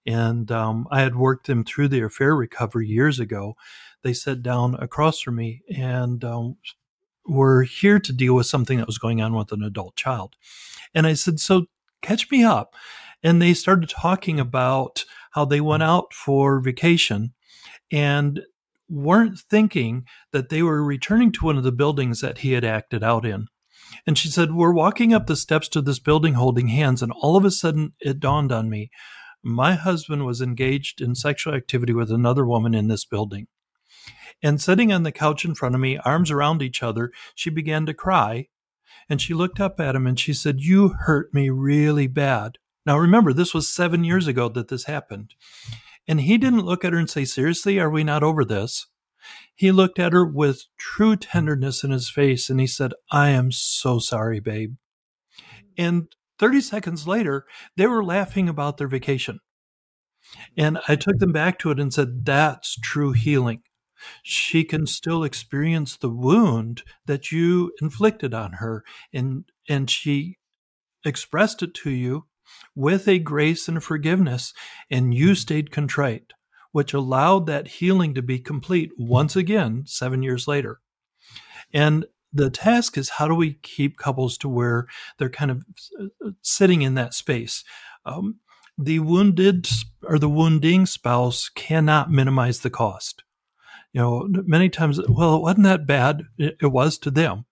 and 0.06 0.52
um, 0.52 0.86
I 0.92 1.00
had 1.00 1.16
worked 1.16 1.48
them 1.48 1.64
through 1.64 1.88
their 1.88 2.06
affair 2.06 2.36
recovery 2.36 2.86
years 2.86 3.18
ago. 3.18 3.56
They 4.02 4.12
sat 4.12 4.40
down 4.40 4.76
across 4.76 5.18
from 5.18 5.34
me 5.34 5.62
and 5.76 6.22
um, 6.22 6.58
were 7.26 7.64
here 7.64 7.98
to 7.98 8.12
deal 8.12 8.36
with 8.36 8.46
something 8.46 8.78
that 8.78 8.86
was 8.86 8.98
going 8.98 9.20
on 9.20 9.34
with 9.34 9.50
an 9.50 9.64
adult 9.64 9.96
child. 9.96 10.36
And 10.94 11.08
I 11.08 11.14
said, 11.14 11.40
So 11.40 11.66
catch 12.02 12.30
me 12.30 12.44
up. 12.44 12.76
And 13.24 13.42
they 13.42 13.54
started 13.54 13.88
talking 13.88 14.38
about 14.38 15.04
how 15.34 15.44
they 15.44 15.60
went 15.60 15.82
mm. 15.82 15.86
out 15.86 16.12
for 16.12 16.60
vacation 16.60 17.34
and 17.92 18.40
weren't 18.88 19.38
thinking 19.38 20.04
that 20.32 20.48
they 20.48 20.62
were 20.62 20.84
returning 20.84 21.32
to 21.32 21.44
one 21.44 21.56
of 21.56 21.64
the 21.64 21.72
buildings 21.72 22.20
that 22.20 22.38
he 22.38 22.52
had 22.52 22.64
acted 22.64 23.02
out 23.02 23.24
in. 23.24 23.46
And 24.06 24.18
she 24.18 24.28
said, 24.28 24.52
We're 24.52 24.72
walking 24.72 25.12
up 25.12 25.26
the 25.26 25.36
steps 25.36 25.68
to 25.70 25.80
this 25.80 25.98
building 25.98 26.34
holding 26.34 26.68
hands, 26.68 27.02
and 27.02 27.12
all 27.12 27.36
of 27.36 27.44
a 27.44 27.50
sudden 27.50 27.92
it 28.00 28.20
dawned 28.20 28.52
on 28.52 28.68
me 28.68 28.90
my 29.44 29.74
husband 29.74 30.24
was 30.24 30.40
engaged 30.40 31.02
in 31.02 31.14
sexual 31.14 31.54
activity 31.54 31.92
with 31.92 32.10
another 32.10 32.46
woman 32.46 32.74
in 32.74 32.88
this 32.88 33.04
building. 33.04 33.46
And 34.42 34.60
sitting 34.60 34.90
on 34.90 35.02
the 35.02 35.12
couch 35.12 35.44
in 35.44 35.54
front 35.54 35.74
of 35.74 35.80
me, 35.80 35.98
arms 35.98 36.30
around 36.30 36.62
each 36.62 36.82
other, 36.82 37.12
she 37.34 37.50
began 37.50 37.84
to 37.86 37.94
cry. 37.94 38.48
And 39.08 39.20
she 39.20 39.34
looked 39.34 39.60
up 39.60 39.78
at 39.80 39.94
him 39.94 40.06
and 40.06 40.18
she 40.18 40.32
said, 40.32 40.60
You 40.60 40.94
hurt 41.00 41.34
me 41.34 41.50
really 41.50 42.06
bad. 42.06 42.56
Now 42.86 42.98
remember, 42.98 43.32
this 43.32 43.54
was 43.54 43.68
seven 43.68 44.04
years 44.04 44.26
ago 44.26 44.48
that 44.50 44.68
this 44.68 44.84
happened. 44.84 45.34
And 46.06 46.20
he 46.20 46.36
didn't 46.36 46.66
look 46.66 46.84
at 46.84 46.92
her 46.92 46.98
and 46.98 47.08
say, 47.08 47.24
Seriously, 47.24 47.78
are 47.78 47.90
we 47.90 48.04
not 48.04 48.22
over 48.22 48.44
this? 48.44 48.86
He 49.54 49.72
looked 49.72 49.98
at 49.98 50.12
her 50.12 50.26
with 50.26 50.66
true 50.78 51.16
tenderness 51.16 51.82
in 51.82 51.90
his 51.90 52.10
face 52.10 52.50
and 52.50 52.60
he 52.60 52.66
said, 52.66 52.92
I 53.10 53.30
am 53.30 53.52
so 53.52 53.98
sorry, 53.98 54.40
babe. 54.40 54.74
And 55.78 56.08
30 56.38 56.60
seconds 56.60 57.08
later, 57.08 57.46
they 57.76 57.86
were 57.86 58.04
laughing 58.04 58.48
about 58.48 58.76
their 58.76 58.88
vacation. 58.88 59.40
And 60.56 60.78
I 60.88 60.96
took 60.96 61.18
them 61.18 61.32
back 61.32 61.58
to 61.60 61.70
it 61.70 61.80
and 61.80 61.92
said, 61.92 62.24
That's 62.24 62.76
true 62.76 63.12
healing. 63.12 63.62
She 64.22 64.64
can 64.64 64.86
still 64.86 65.24
experience 65.24 65.96
the 65.96 66.10
wound 66.10 66.82
that 67.06 67.32
you 67.32 67.72
inflicted 67.80 68.34
on 68.34 68.54
her, 68.54 68.84
and, 69.12 69.44
and 69.68 69.88
she 69.88 70.36
expressed 71.04 71.62
it 71.62 71.72
to 71.74 71.90
you 71.90 72.26
with 72.74 73.08
a 73.08 73.18
grace 73.18 73.68
and 73.68 73.82
forgiveness, 73.82 74.52
and 74.90 75.14
you 75.14 75.34
stayed 75.34 75.70
contrite, 75.70 76.32
which 76.72 76.94
allowed 76.94 77.46
that 77.46 77.68
healing 77.68 78.14
to 78.14 78.22
be 78.22 78.38
complete 78.38 78.90
once 78.98 79.36
again 79.36 79.84
seven 79.86 80.22
years 80.22 80.48
later. 80.48 80.80
And 81.72 82.06
the 82.32 82.50
task 82.50 82.98
is 82.98 83.10
how 83.10 83.28
do 83.28 83.34
we 83.34 83.54
keep 83.62 83.96
couples 83.96 84.36
to 84.38 84.48
where 84.48 84.86
they're 85.18 85.30
kind 85.30 85.50
of 85.50 85.64
uh, 86.00 86.30
sitting 86.42 86.82
in 86.82 86.94
that 86.94 87.14
space? 87.14 87.62
Um, 88.04 88.40
the 88.76 88.98
wounded 88.98 89.68
or 90.02 90.18
the 90.18 90.28
wounding 90.28 90.84
spouse 90.86 91.48
cannot 91.48 92.10
minimize 92.10 92.60
the 92.60 92.70
cost. 92.70 93.22
You 93.92 94.00
know, 94.00 94.28
many 94.28 94.68
times, 94.68 95.00
well, 95.08 95.36
it 95.36 95.42
wasn't 95.42 95.64
that 95.64 95.86
bad. 95.86 96.24
It 96.36 96.72
was 96.72 96.98
to 96.98 97.10
them. 97.12 97.46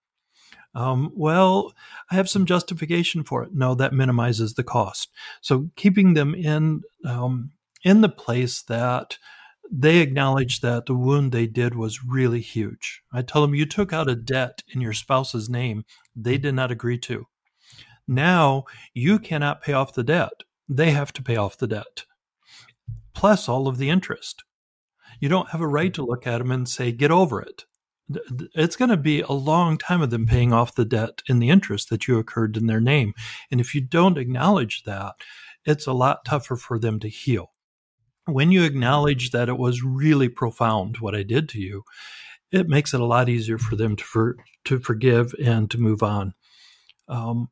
Um, 0.75 1.11
well, 1.15 1.73
I 2.09 2.15
have 2.15 2.29
some 2.29 2.45
justification 2.45 3.23
for 3.23 3.43
it. 3.43 3.53
No, 3.53 3.75
that 3.75 3.93
minimizes 3.93 4.53
the 4.53 4.63
cost. 4.63 5.11
So 5.41 5.69
keeping 5.75 6.13
them 6.13 6.33
in 6.33 6.81
um, 7.05 7.51
in 7.83 8.01
the 8.01 8.09
place 8.09 8.61
that 8.63 9.17
they 9.71 9.99
acknowledge 9.99 10.61
that 10.61 10.85
the 10.85 10.95
wound 10.95 11.31
they 11.31 11.47
did 11.47 11.75
was 11.75 12.03
really 12.03 12.41
huge. 12.41 13.01
I 13.11 13.21
tell 13.21 13.41
them 13.41 13.55
you 13.55 13.65
took 13.65 13.93
out 13.93 14.09
a 14.09 14.15
debt 14.15 14.63
in 14.73 14.81
your 14.81 14.93
spouse's 14.93 15.49
name 15.49 15.85
they 16.15 16.37
did 16.37 16.53
not 16.55 16.71
agree 16.71 16.97
to. 16.99 17.27
Now 18.07 18.65
you 18.93 19.19
cannot 19.19 19.61
pay 19.61 19.73
off 19.73 19.93
the 19.93 20.03
debt. 20.03 20.43
They 20.67 20.91
have 20.91 21.13
to 21.13 21.23
pay 21.23 21.35
off 21.35 21.57
the 21.57 21.67
debt, 21.67 22.05
plus 23.13 23.47
all 23.49 23.67
of 23.67 23.77
the 23.77 23.89
interest. 23.89 24.43
You 25.19 25.29
don't 25.29 25.49
have 25.49 25.61
a 25.61 25.67
right 25.67 25.93
to 25.93 26.05
look 26.05 26.25
at 26.25 26.39
them 26.39 26.51
and 26.51 26.67
say, 26.67 26.91
get 26.91 27.11
over 27.11 27.41
it 27.41 27.65
it's 28.53 28.75
going 28.75 28.89
to 28.89 28.97
be 28.97 29.21
a 29.21 29.31
long 29.31 29.77
time 29.77 30.01
of 30.01 30.09
them 30.09 30.25
paying 30.25 30.51
off 30.51 30.75
the 30.75 30.85
debt 30.85 31.21
and 31.29 31.41
the 31.41 31.49
interest 31.49 31.89
that 31.89 32.07
you 32.07 32.17
occurred 32.17 32.57
in 32.57 32.67
their 32.67 32.81
name. 32.81 33.13
And 33.49 33.61
if 33.61 33.73
you 33.73 33.81
don't 33.81 34.17
acknowledge 34.17 34.83
that, 34.83 35.15
it's 35.65 35.87
a 35.87 35.93
lot 35.93 36.25
tougher 36.25 36.55
for 36.55 36.77
them 36.77 36.99
to 36.99 37.07
heal. 37.07 37.51
When 38.25 38.51
you 38.51 38.63
acknowledge 38.63 39.31
that 39.31 39.49
it 39.49 39.57
was 39.57 39.83
really 39.83 40.29
profound 40.29 40.97
what 40.97 41.15
I 41.15 41.23
did 41.23 41.49
to 41.49 41.59
you, 41.59 41.83
it 42.51 42.67
makes 42.67 42.93
it 42.93 42.99
a 42.99 43.05
lot 43.05 43.29
easier 43.29 43.57
for 43.57 43.75
them 43.75 43.95
to 43.95 44.03
for, 44.03 44.37
to 44.65 44.79
forgive 44.79 45.33
and 45.43 45.69
to 45.71 45.77
move 45.77 46.03
on. 46.03 46.33
Um, 47.07 47.49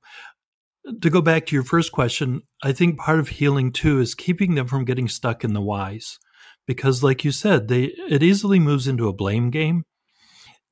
to 1.01 1.09
go 1.09 1.21
back 1.21 1.45
to 1.45 1.55
your 1.55 1.63
first 1.63 1.91
question, 1.91 2.41
I 2.63 2.71
think 2.71 2.99
part 2.99 3.19
of 3.19 3.29
healing 3.29 3.71
too 3.71 3.99
is 3.99 4.15
keeping 4.15 4.55
them 4.55 4.67
from 4.67 4.85
getting 4.85 5.07
stuck 5.07 5.43
in 5.43 5.53
the 5.53 5.61
whys, 5.61 6.19
because 6.65 7.03
like 7.03 7.25
you 7.25 7.31
said, 7.31 7.67
they 7.67 7.85
it 8.09 8.23
easily 8.23 8.59
moves 8.59 8.87
into 8.87 9.07
a 9.07 9.13
blame 9.13 9.49
game 9.49 9.83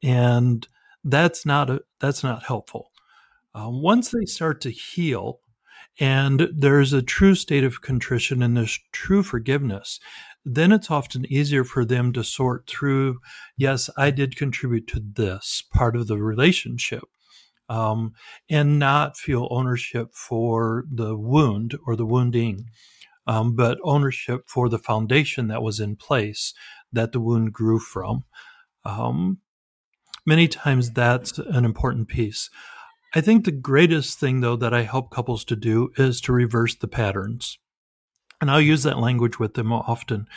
and 0.04 0.68
that's 1.04 1.46
not 1.46 1.70
a, 1.70 1.82
that's 2.00 2.24
not 2.24 2.44
helpful. 2.44 2.92
Uh, 3.54 3.70
once 3.70 4.10
they 4.10 4.26
start 4.26 4.62
to 4.62 4.70
heal, 4.70 5.40
and 6.00 6.48
there's 6.56 6.94
a 6.94 7.02
true 7.02 7.36
state 7.36 7.64
of 7.64 7.82
contrition 7.82 8.42
and 8.42 8.56
there's 8.56 8.80
true 8.94 9.24
forgiveness, 9.24 10.00
then 10.46 10.72
it's 10.72 10.90
often 10.90 11.26
easier 11.32 11.64
for 11.64 11.84
them 11.84 12.14
to 12.14 12.24
sort 12.24 12.68
through, 12.68 13.20
yes, 13.58 13.90
I 13.98 14.12
did 14.12 14.38
contribute 14.38 14.88
to 14.88 15.02
this 15.02 15.64
part 15.74 15.96
of 15.96 16.08
the 16.08 16.18
relationship. 16.18 17.04
Um, 17.68 18.14
and 18.50 18.80
not 18.80 19.16
feel 19.16 19.48
ownership 19.52 20.16
for 20.16 20.86
the 20.92 21.16
wound 21.16 21.78
or 21.86 21.96
the 21.96 22.06
wounding, 22.06 22.66
um, 23.28 23.56
but 23.56 23.78
ownership 23.84 24.46
for 24.48 24.70
the 24.70 24.80
foundation 24.80 25.50
that 25.50 25.62
was 25.62 25.80
in 25.80 25.96
place 25.96 26.56
that 26.92 27.12
the 27.12 27.20
wound 27.20 27.54
grew 27.54 27.78
from. 27.78 28.24
Um, 28.84 29.38
many 30.30 30.48
times 30.48 30.92
that's 30.92 31.40
an 31.40 31.66
important 31.66 32.08
piece. 32.08 32.50
I 33.16 33.22
think 33.22 33.44
the 33.44 33.52
greatest 33.52 34.20
thing, 34.20 34.42
though, 34.42 34.56
that 34.56 34.74
I 34.74 34.84
help 34.84 35.10
couples 35.10 35.44
to 35.46 35.56
do 35.56 35.90
is 35.98 36.22
to 36.22 36.32
reverse 36.32 36.76
the 36.76 36.88
patterns. 36.88 37.58
And 38.40 38.52
I'll 38.52 38.62
use 38.62 38.84
that 38.84 39.00
language 39.00 39.40
with 39.40 39.56
them 39.56 39.74
often. 39.74 40.28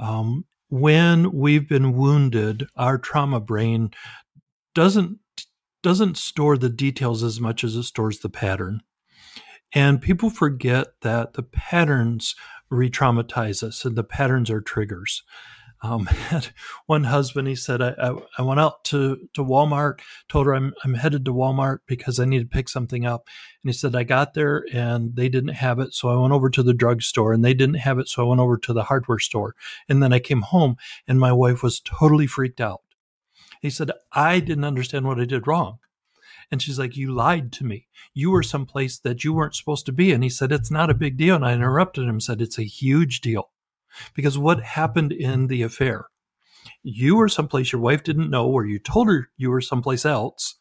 Um, 0.00 0.44
when 0.68 1.32
we've 1.32 1.68
been 1.68 1.96
wounded, 1.96 2.66
our 2.76 2.98
trauma 2.98 3.40
brain 3.40 3.92
doesn't 4.74 5.18
doesn't 5.80 6.16
store 6.16 6.58
the 6.58 6.68
details 6.68 7.22
as 7.22 7.40
much 7.40 7.62
as 7.62 7.76
it 7.76 7.84
stores 7.84 8.18
the 8.18 8.28
pattern. 8.28 8.82
And 9.72 10.02
people 10.02 10.28
forget 10.28 10.88
that 11.02 11.34
the 11.34 11.44
patterns 11.44 12.34
re-traumatize 12.68 13.62
us 13.62 13.84
and 13.84 13.94
the 13.94 14.02
patterns 14.02 14.50
are 14.50 14.60
triggers. 14.60 15.22
Um, 15.80 16.06
had 16.06 16.48
one 16.86 17.04
husband, 17.04 17.48
he 17.48 17.54
said, 17.54 17.80
I, 17.80 17.94
I, 18.00 18.14
I, 18.38 18.42
went 18.42 18.60
out 18.60 18.84
to, 18.86 19.28
to 19.34 19.44
Walmart, 19.44 20.00
told 20.28 20.46
her 20.46 20.54
I'm, 20.54 20.74
I'm 20.84 20.94
headed 20.94 21.24
to 21.24 21.32
Walmart 21.32 21.78
because 21.86 22.18
I 22.18 22.24
need 22.24 22.40
to 22.40 22.46
pick 22.46 22.68
something 22.68 23.06
up. 23.06 23.28
And 23.62 23.70
he 23.70 23.72
said, 23.72 23.94
I 23.94 24.02
got 24.02 24.34
there 24.34 24.64
and 24.72 25.14
they 25.14 25.28
didn't 25.28 25.54
have 25.54 25.78
it. 25.78 25.94
So 25.94 26.08
I 26.08 26.16
went 26.16 26.32
over 26.32 26.50
to 26.50 26.62
the 26.62 26.74
drugstore 26.74 27.32
and 27.32 27.44
they 27.44 27.54
didn't 27.54 27.76
have 27.76 27.98
it. 27.98 28.08
So 28.08 28.24
I 28.24 28.28
went 28.28 28.40
over 28.40 28.58
to 28.58 28.72
the 28.72 28.84
hardware 28.84 29.18
store. 29.18 29.54
And 29.88 30.02
then 30.02 30.12
I 30.12 30.18
came 30.18 30.42
home 30.42 30.76
and 31.06 31.20
my 31.20 31.32
wife 31.32 31.62
was 31.62 31.80
totally 31.80 32.26
freaked 32.26 32.60
out. 32.60 32.82
He 33.60 33.70
said, 33.70 33.90
I 34.12 34.40
didn't 34.40 34.64
understand 34.64 35.06
what 35.06 35.20
I 35.20 35.24
did 35.24 35.46
wrong. 35.46 35.78
And 36.50 36.62
she's 36.62 36.78
like, 36.78 36.96
You 36.96 37.12
lied 37.12 37.52
to 37.52 37.64
me. 37.64 37.86
You 38.14 38.30
were 38.30 38.42
someplace 38.42 38.98
that 38.98 39.22
you 39.22 39.32
weren't 39.32 39.54
supposed 39.54 39.86
to 39.86 39.92
be. 39.92 40.12
And 40.12 40.22
he 40.22 40.30
said, 40.30 40.52
It's 40.52 40.70
not 40.70 40.90
a 40.90 40.94
big 40.94 41.16
deal. 41.16 41.36
And 41.36 41.44
I 41.44 41.52
interrupted 41.52 42.04
him 42.04 42.10
and 42.10 42.22
said, 42.22 42.40
It's 42.40 42.58
a 42.58 42.64
huge 42.64 43.20
deal. 43.20 43.50
Because 44.14 44.38
what 44.38 44.60
happened 44.60 45.12
in 45.12 45.46
the 45.46 45.62
affair? 45.62 46.06
You 46.82 47.16
were 47.16 47.28
someplace 47.28 47.72
your 47.72 47.80
wife 47.80 48.02
didn't 48.02 48.30
know, 48.30 48.46
or 48.46 48.64
you 48.66 48.78
told 48.78 49.08
her 49.08 49.30
you 49.36 49.50
were 49.50 49.60
someplace 49.60 50.04
else, 50.04 50.56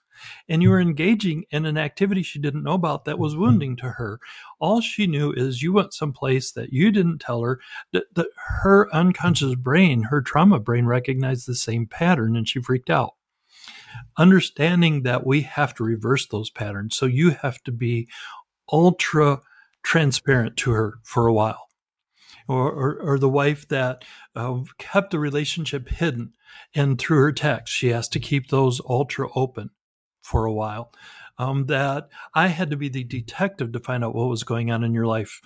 and 0.47 0.62
you 0.62 0.69
were 0.69 0.80
engaging 0.80 1.45
in 1.52 1.65
an 1.65 1.78
activity 1.78 2.23
she 2.23 2.39
didn't 2.39 2.63
know 2.63 2.73
about 2.73 3.06
that 3.06 3.19
was 3.19 3.34
mm-hmm. 3.34 3.41
wounding 3.41 3.76
to 3.78 3.91
her. 3.91 4.19
All 4.60 4.82
she 4.82 5.08
knew 5.08 5.32
is 5.32 5.62
you 5.62 5.73
went 5.73 5.93
someplace 5.93 6.52
that 6.52 6.73
you 6.73 6.91
didn't 6.91 7.19
tell 7.19 7.41
her, 7.41 7.60
that, 7.93 8.06
that 8.15 8.28
her 8.62 8.93
unconscious 8.93 9.56
brain, 9.56 10.04
her 10.04 10.21
trauma 10.21 10.60
brain, 10.60 10.86
recognized 10.86 11.47
the 11.47 11.56
same 11.56 11.86
pattern, 11.86 12.36
and 12.36 12.47
she 12.47 12.62
freaked 12.62 12.89
out. 12.89 13.13
Understanding 14.17 15.04
that 15.04 15.26
we 15.26 15.41
have 15.41 15.73
to 15.76 15.84
reverse 15.84 16.28
those 16.28 16.50
patterns. 16.50 16.95
So 16.95 17.06
you 17.06 17.32
have 17.32 17.62
to 17.63 17.71
be 17.71 18.08
ultra 18.71 19.41
transparent 19.84 20.58
to 20.58 20.71
her 20.71 20.95
for 21.04 21.28
a 21.28 21.34
while 21.34 21.66
or, 22.47 22.71
or, 22.71 22.99
or 23.01 23.19
the 23.19 23.29
wife 23.29 23.67
that 23.67 24.03
uh, 24.36 24.60
kept 24.77 25.12
the 25.12 25.19
relationship 25.19 25.89
hidden 25.89 26.33
and 26.73 26.99
through 26.99 27.19
her 27.19 27.31
text, 27.31 27.73
she 27.73 27.89
has 27.89 28.07
to 28.10 28.19
keep 28.19 28.49
those 28.49 28.81
ultra 28.88 29.29
open 29.36 29.71
for 30.21 30.45
a 30.45 30.53
while. 30.53 30.91
Um, 31.39 31.67
that 31.67 32.10
I 32.33 32.47
had 32.47 32.71
to 32.71 32.77
be 32.77 32.89
the 32.89 33.03
detective 33.03 33.71
to 33.73 33.79
find 33.79 34.03
out 34.03 34.15
what 34.15 34.27
was 34.29 34.43
going 34.43 34.71
on 34.71 34.83
in 34.83 34.93
your 34.93 35.05
life. 35.05 35.39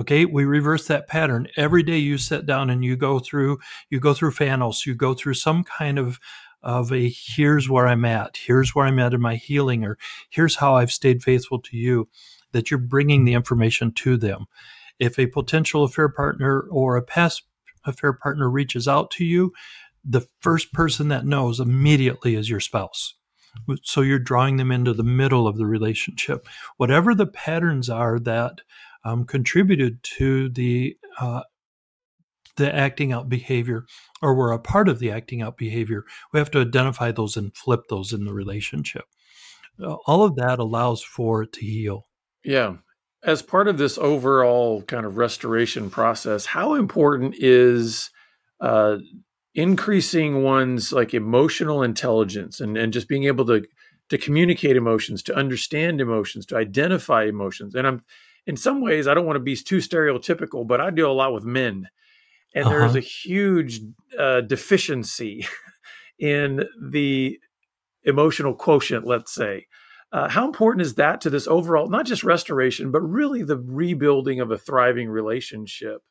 Okay, 0.00 0.24
we 0.24 0.44
reverse 0.44 0.86
that 0.88 1.06
pattern. 1.06 1.48
Every 1.56 1.82
day 1.82 1.98
you 1.98 2.18
sit 2.18 2.46
down 2.46 2.70
and 2.70 2.82
you 2.84 2.96
go 2.96 3.18
through, 3.18 3.58
you 3.90 4.00
go 4.00 4.14
through 4.14 4.32
FANOS, 4.32 4.86
you 4.86 4.94
go 4.94 5.14
through 5.14 5.34
some 5.34 5.62
kind 5.62 5.98
of 5.98 6.18
of 6.62 6.90
a 6.92 7.10
here's 7.10 7.68
where 7.68 7.86
I'm 7.86 8.06
at, 8.06 8.38
here's 8.38 8.74
where 8.74 8.86
I'm 8.86 8.98
at 8.98 9.12
in 9.12 9.20
my 9.20 9.36
healing, 9.36 9.84
or 9.84 9.98
here's 10.30 10.56
how 10.56 10.76
I've 10.76 10.90
stayed 10.90 11.22
faithful 11.22 11.60
to 11.60 11.76
you. 11.76 12.08
That 12.52 12.70
you're 12.70 12.78
bringing 12.78 13.24
the 13.24 13.34
information 13.34 13.92
to 13.92 14.16
them. 14.16 14.46
If 14.98 15.18
a 15.18 15.26
potential 15.26 15.84
affair 15.84 16.08
partner 16.08 16.60
or 16.70 16.96
a 16.96 17.02
past 17.02 17.42
affair 17.84 18.12
partner 18.12 18.48
reaches 18.50 18.88
out 18.88 19.10
to 19.12 19.24
you, 19.24 19.52
the 20.04 20.26
first 20.40 20.72
person 20.72 21.08
that 21.08 21.26
knows 21.26 21.60
immediately 21.60 22.34
is 22.34 22.50
your 22.50 22.60
spouse. 22.60 23.14
So 23.82 24.00
you're 24.00 24.18
drawing 24.18 24.56
them 24.56 24.70
into 24.70 24.92
the 24.92 25.04
middle 25.04 25.46
of 25.46 25.56
the 25.56 25.66
relationship. 25.66 26.46
Whatever 26.76 27.14
the 27.14 27.26
patterns 27.26 27.88
are 27.88 28.18
that 28.20 28.60
um, 29.04 29.24
contributed 29.24 30.02
to 30.02 30.48
the 30.48 30.96
uh, 31.20 31.42
the 32.56 32.72
acting 32.72 33.12
out 33.12 33.28
behavior 33.28 33.84
or 34.22 34.34
were 34.34 34.52
a 34.52 34.58
part 34.58 34.88
of 34.88 35.00
the 35.00 35.10
acting 35.10 35.42
out 35.42 35.56
behavior, 35.56 36.04
we 36.32 36.38
have 36.38 36.50
to 36.52 36.60
identify 36.60 37.10
those 37.10 37.36
and 37.36 37.56
flip 37.56 37.82
those 37.88 38.12
in 38.12 38.24
the 38.24 38.32
relationship. 38.32 39.04
Uh, 39.82 39.94
all 40.06 40.22
of 40.22 40.36
that 40.36 40.60
allows 40.60 41.02
for 41.02 41.42
it 41.42 41.52
to 41.52 41.60
heal. 41.60 42.06
Yeah 42.44 42.76
as 43.24 43.42
part 43.42 43.68
of 43.68 43.78
this 43.78 43.98
overall 43.98 44.82
kind 44.82 45.06
of 45.06 45.16
restoration 45.16 45.90
process, 45.90 46.46
how 46.46 46.74
important 46.74 47.34
is 47.38 48.10
uh, 48.60 48.98
increasing 49.54 50.42
one's 50.42 50.92
like 50.92 51.14
emotional 51.14 51.82
intelligence 51.82 52.60
and, 52.60 52.76
and 52.76 52.92
just 52.92 53.08
being 53.08 53.24
able 53.24 53.46
to 53.46 53.64
to 54.10 54.18
communicate 54.18 54.76
emotions, 54.76 55.22
to 55.22 55.34
understand 55.34 55.98
emotions, 55.98 56.44
to 56.44 56.56
identify 56.56 57.24
emotions. 57.24 57.74
And 57.74 57.86
I'm 57.86 58.02
in 58.46 58.54
some 58.54 58.82
ways 58.82 59.08
I 59.08 59.14
don't 59.14 59.24
want 59.24 59.36
to 59.36 59.40
be 59.40 59.56
too 59.56 59.78
stereotypical, 59.78 60.66
but 60.66 60.78
I 60.78 60.90
deal 60.90 61.10
a 61.10 61.12
lot 61.12 61.32
with 61.32 61.44
men, 61.44 61.88
and 62.54 62.66
uh-huh. 62.66 62.78
there's 62.78 62.96
a 62.96 63.00
huge 63.00 63.80
uh, 64.18 64.42
deficiency 64.42 65.46
in 66.18 66.64
the 66.80 67.38
emotional 68.02 68.54
quotient, 68.54 69.06
let's 69.06 69.34
say. 69.34 69.66
Uh, 70.14 70.28
how 70.28 70.46
important 70.46 70.80
is 70.80 70.94
that 70.94 71.20
to 71.22 71.28
this 71.28 71.48
overall, 71.48 71.88
not 71.88 72.06
just 72.06 72.22
restoration, 72.22 72.92
but 72.92 73.00
really 73.00 73.42
the 73.42 73.58
rebuilding 73.58 74.38
of 74.38 74.52
a 74.52 74.56
thriving 74.56 75.08
relationship? 75.08 76.02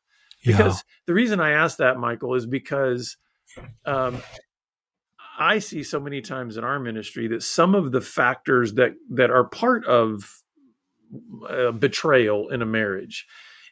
Because 0.44 0.76
yeah. 0.76 0.82
the 1.06 1.14
reason 1.14 1.40
I 1.40 1.52
ask 1.52 1.78
that, 1.78 1.96
Michael, 1.96 2.34
is 2.34 2.44
because 2.44 3.16
um, 3.86 4.22
I 5.38 5.58
see 5.58 5.82
so 5.82 5.98
many 5.98 6.20
times 6.20 6.58
in 6.58 6.64
our 6.64 6.78
ministry 6.78 7.28
that 7.28 7.42
some 7.42 7.74
of 7.74 7.92
the 7.92 8.02
factors 8.02 8.74
that 8.74 8.92
that 9.08 9.30
are 9.30 9.44
part 9.44 9.86
of 9.86 10.42
uh, 11.48 11.72
betrayal 11.72 12.50
in 12.50 12.60
a 12.60 12.66
marriage 12.66 13.26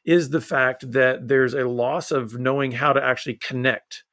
is 0.07 0.31
the 0.31 0.41
fact 0.41 0.91
that 0.93 1.29
there's 1.29 1.53
a 1.53 1.69
loss 1.69 2.11
of 2.11 2.39
knowing 2.39 2.73
how 2.73 2.95
to 2.95 3.05
actually 3.05 3.35
connect 3.35 4.05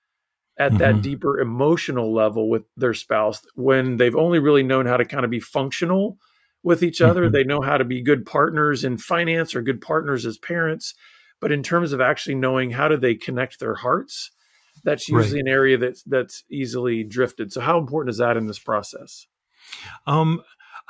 at 0.60 0.72
mm-hmm. 0.72 0.78
that 0.80 1.02
deeper 1.02 1.40
emotional 1.40 2.14
level 2.14 2.50
with 2.50 2.64
their 2.78 2.94
spouse 2.94 3.42
when 3.56 3.98
they've 3.98 4.16
only 4.16 4.40
really 4.40 4.64
known 4.64 4.86
how 4.86 4.98
to 4.98 5.06
kind 5.06 5.24
of 5.24 5.32
be 5.32 5.40
functional 5.40 6.18
with 6.62 6.84
each 6.84 7.02
other. 7.02 7.24
Mm-hmm. 7.24 7.34
They 7.34 7.44
know 7.46 7.62
how 7.62 7.78
to 7.78 7.86
be 7.86 8.02
good 8.02 8.26
partners 8.26 8.84
in 8.84 8.98
finance 8.98 9.56
or 9.56 9.62
good 9.62 9.82
partners 9.82 10.26
as 10.26 10.38
parents. 10.38 10.94
But 11.40 11.54
in 11.54 11.64
terms 11.64 11.94
of 11.94 12.02
actually 12.02 12.36
knowing 12.36 12.72
how 12.72 12.90
do 12.90 12.98
they 12.98 13.16
connect 13.16 13.60
their 13.60 13.76
hearts, 13.76 14.32
that's 14.84 15.08
usually 15.08 15.40
right. 15.40 15.48
an 15.48 15.54
area 15.54 15.78
that's 15.78 16.04
that's 16.04 16.44
easily 16.52 17.04
drifted. 17.04 17.54
So 17.54 17.62
how 17.62 17.78
important 17.78 18.12
is 18.12 18.18
that 18.18 18.36
in 18.36 18.46
this 18.46 18.60
process? 18.60 19.26
Um, 20.06 20.42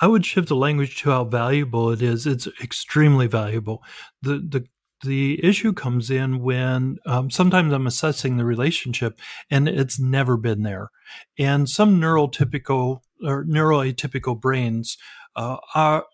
I 0.02 0.08
would 0.08 0.26
shift 0.26 0.48
the 0.48 0.56
language 0.56 1.00
to 1.02 1.12
how 1.12 1.24
valuable 1.26 1.92
it 1.92 2.02
is. 2.02 2.26
It's 2.26 2.48
extremely 2.62 3.28
valuable. 3.28 3.84
The 4.24 4.38
the 4.38 4.66
the 5.04 5.44
issue 5.44 5.74
comes 5.74 6.10
in 6.10 6.40
when 6.40 6.98
um, 7.06 7.30
sometimes 7.30 7.74
I'm 7.74 7.88
assessing 7.88 8.38
the 8.38 8.46
relationship 8.46 9.20
and 9.50 9.68
it's 9.68 10.00
never 10.00 10.38
been 10.38 10.64
there. 10.64 10.90
And 11.38 11.70
some 11.70 12.00
neurotypical 12.00 13.00
or 13.24 13.46
neuroatypical 13.46 14.40
brains 14.40 14.98
uh, 15.36 15.58
are 15.76 16.06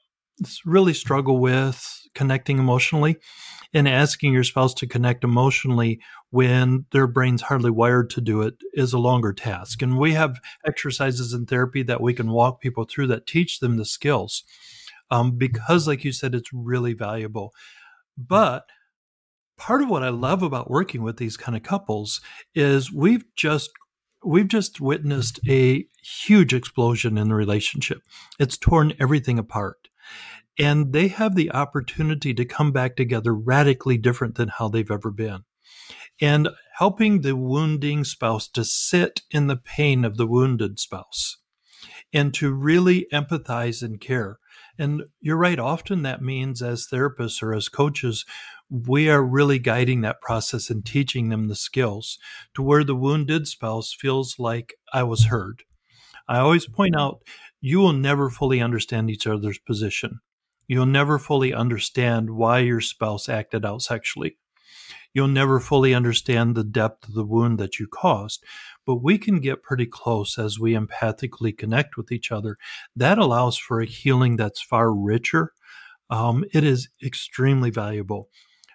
really 0.65 0.93
struggle 0.93 1.39
with 1.39 2.01
connecting 2.13 2.59
emotionally 2.59 3.17
and 3.73 3.87
asking 3.87 4.33
your 4.33 4.43
spouse 4.43 4.73
to 4.73 4.87
connect 4.87 5.23
emotionally 5.23 5.99
when 6.29 6.85
their 6.91 7.07
brain's 7.07 7.43
hardly 7.43 7.71
wired 7.71 8.09
to 8.09 8.21
do 8.21 8.41
it 8.41 8.55
is 8.73 8.93
a 8.93 8.99
longer 8.99 9.33
task. 9.33 9.81
And 9.81 9.97
we 9.97 10.13
have 10.13 10.39
exercises 10.65 11.33
in 11.33 11.45
therapy 11.45 11.83
that 11.83 12.01
we 12.01 12.13
can 12.13 12.31
walk 12.31 12.61
people 12.61 12.85
through 12.85 13.07
that 13.07 13.27
teach 13.27 13.59
them 13.59 13.77
the 13.77 13.85
skills 13.85 14.43
um, 15.11 15.37
because, 15.37 15.87
like 15.87 16.03
you 16.03 16.11
said, 16.11 16.33
it's 16.33 16.49
really 16.53 16.93
valuable. 16.93 17.51
But 18.17 18.65
part 19.57 19.81
of 19.81 19.89
what 19.89 20.03
I 20.03 20.09
love 20.09 20.43
about 20.43 20.69
working 20.69 21.01
with 21.01 21.17
these 21.17 21.37
kind 21.37 21.55
of 21.55 21.63
couples 21.63 22.21
is 22.53 22.91
we've 22.91 23.25
just 23.35 23.71
we've 24.23 24.47
just 24.47 24.81
witnessed 24.81 25.39
a 25.47 25.85
huge 26.01 26.53
explosion 26.53 27.17
in 27.17 27.29
the 27.29 27.35
relationship. 27.35 28.01
It's 28.39 28.57
torn 28.57 28.93
everything 28.99 29.37
apart. 29.37 29.89
And 30.57 30.93
they 30.93 31.09
have 31.09 31.35
the 31.35 31.51
opportunity 31.51 32.33
to 32.33 32.45
come 32.45 32.71
back 32.71 32.95
together 32.95 33.35
radically 33.35 33.97
different 33.97 34.35
than 34.35 34.49
how 34.49 34.69
they've 34.69 34.89
ever 34.89 35.11
been. 35.11 35.43
And 36.21 36.49
helping 36.77 37.21
the 37.21 37.35
wounding 37.35 38.03
spouse 38.03 38.47
to 38.49 38.63
sit 38.63 39.21
in 39.31 39.47
the 39.47 39.57
pain 39.57 40.05
of 40.05 40.17
the 40.17 40.25
wounded 40.25 40.79
spouse 40.79 41.37
and 42.13 42.33
to 42.35 42.53
really 42.53 43.05
empathize 43.11 43.83
and 43.83 43.99
care 43.99 44.39
And 44.77 45.03
you're 45.21 45.37
right. 45.37 45.59
Often 45.59 46.01
that 46.03 46.21
means 46.21 46.61
as 46.61 46.87
therapists 46.87 47.41
or 47.41 47.53
as 47.53 47.69
coaches, 47.69 48.25
we 48.69 49.09
are 49.09 49.23
really 49.23 49.59
guiding 49.59 50.01
that 50.01 50.21
process 50.21 50.69
and 50.69 50.85
teaching 50.85 51.29
them 51.29 51.47
the 51.47 51.55
skills 51.55 52.17
to 52.55 52.61
where 52.61 52.83
the 52.83 52.95
wounded 52.95 53.47
spouse 53.47 53.93
feels 53.93 54.39
like 54.39 54.73
I 54.93 55.03
was 55.03 55.25
heard. 55.25 55.63
I 56.27 56.39
always 56.39 56.67
point 56.67 56.95
mm-hmm. 56.95 57.01
out 57.01 57.21
you 57.61 57.79
will 57.79 57.93
never 57.93 58.29
fully 58.29 58.61
understand 58.61 59.09
each 59.09 59.27
other's 59.27 59.59
position. 59.59 60.19
You'll 60.67 60.85
never 60.85 61.19
fully 61.19 61.53
understand 61.53 62.31
why 62.31 62.59
your 62.59 62.81
spouse 62.81 63.29
acted 63.29 63.65
out 63.65 63.81
sexually. 63.81 64.37
You'll 65.15 65.29
never 65.29 65.61
fully 65.61 65.93
understand 65.93 66.55
the 66.55 66.63
depth 66.65 67.07
of 67.07 67.13
the 67.13 67.23
wound 67.23 67.57
that 67.57 67.79
you 67.79 67.87
caused, 67.87 68.43
but 68.85 68.97
we 68.97 69.17
can 69.17 69.39
get 69.39 69.63
pretty 69.63 69.85
close 69.85 70.37
as 70.37 70.59
we 70.59 70.73
empathically 70.73 71.57
connect 71.57 71.95
with 71.95 72.11
each 72.11 72.33
other. 72.33 72.57
That 72.97 73.17
allows 73.17 73.57
for 73.57 73.79
a 73.79 73.85
healing 73.85 74.35
that's 74.35 74.61
far 74.61 74.93
richer. 74.93 75.53
Um, 76.09 76.43
it 76.53 76.65
is 76.65 76.89
extremely 77.01 77.69
valuable. 77.69 78.27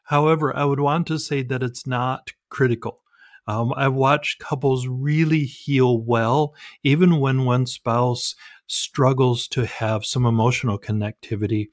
However, 0.05 0.57
I 0.57 0.65
would 0.65 0.81
want 0.81 1.07
to 1.09 1.19
say 1.19 1.43
that 1.43 1.63
it's 1.63 1.87
not 1.87 2.31
critical. 2.49 3.03
Um, 3.47 3.75
I've 3.77 3.93
watched 3.93 4.39
couples 4.39 4.87
really 4.87 5.45
heal 5.45 6.01
well, 6.01 6.55
even 6.83 7.21
when 7.21 7.45
one 7.45 7.67
spouse 7.67 8.35
struggles 8.67 9.47
to 9.49 9.67
have 9.67 10.07
some 10.07 10.25
emotional 10.25 10.79
connectivity. 10.79 11.69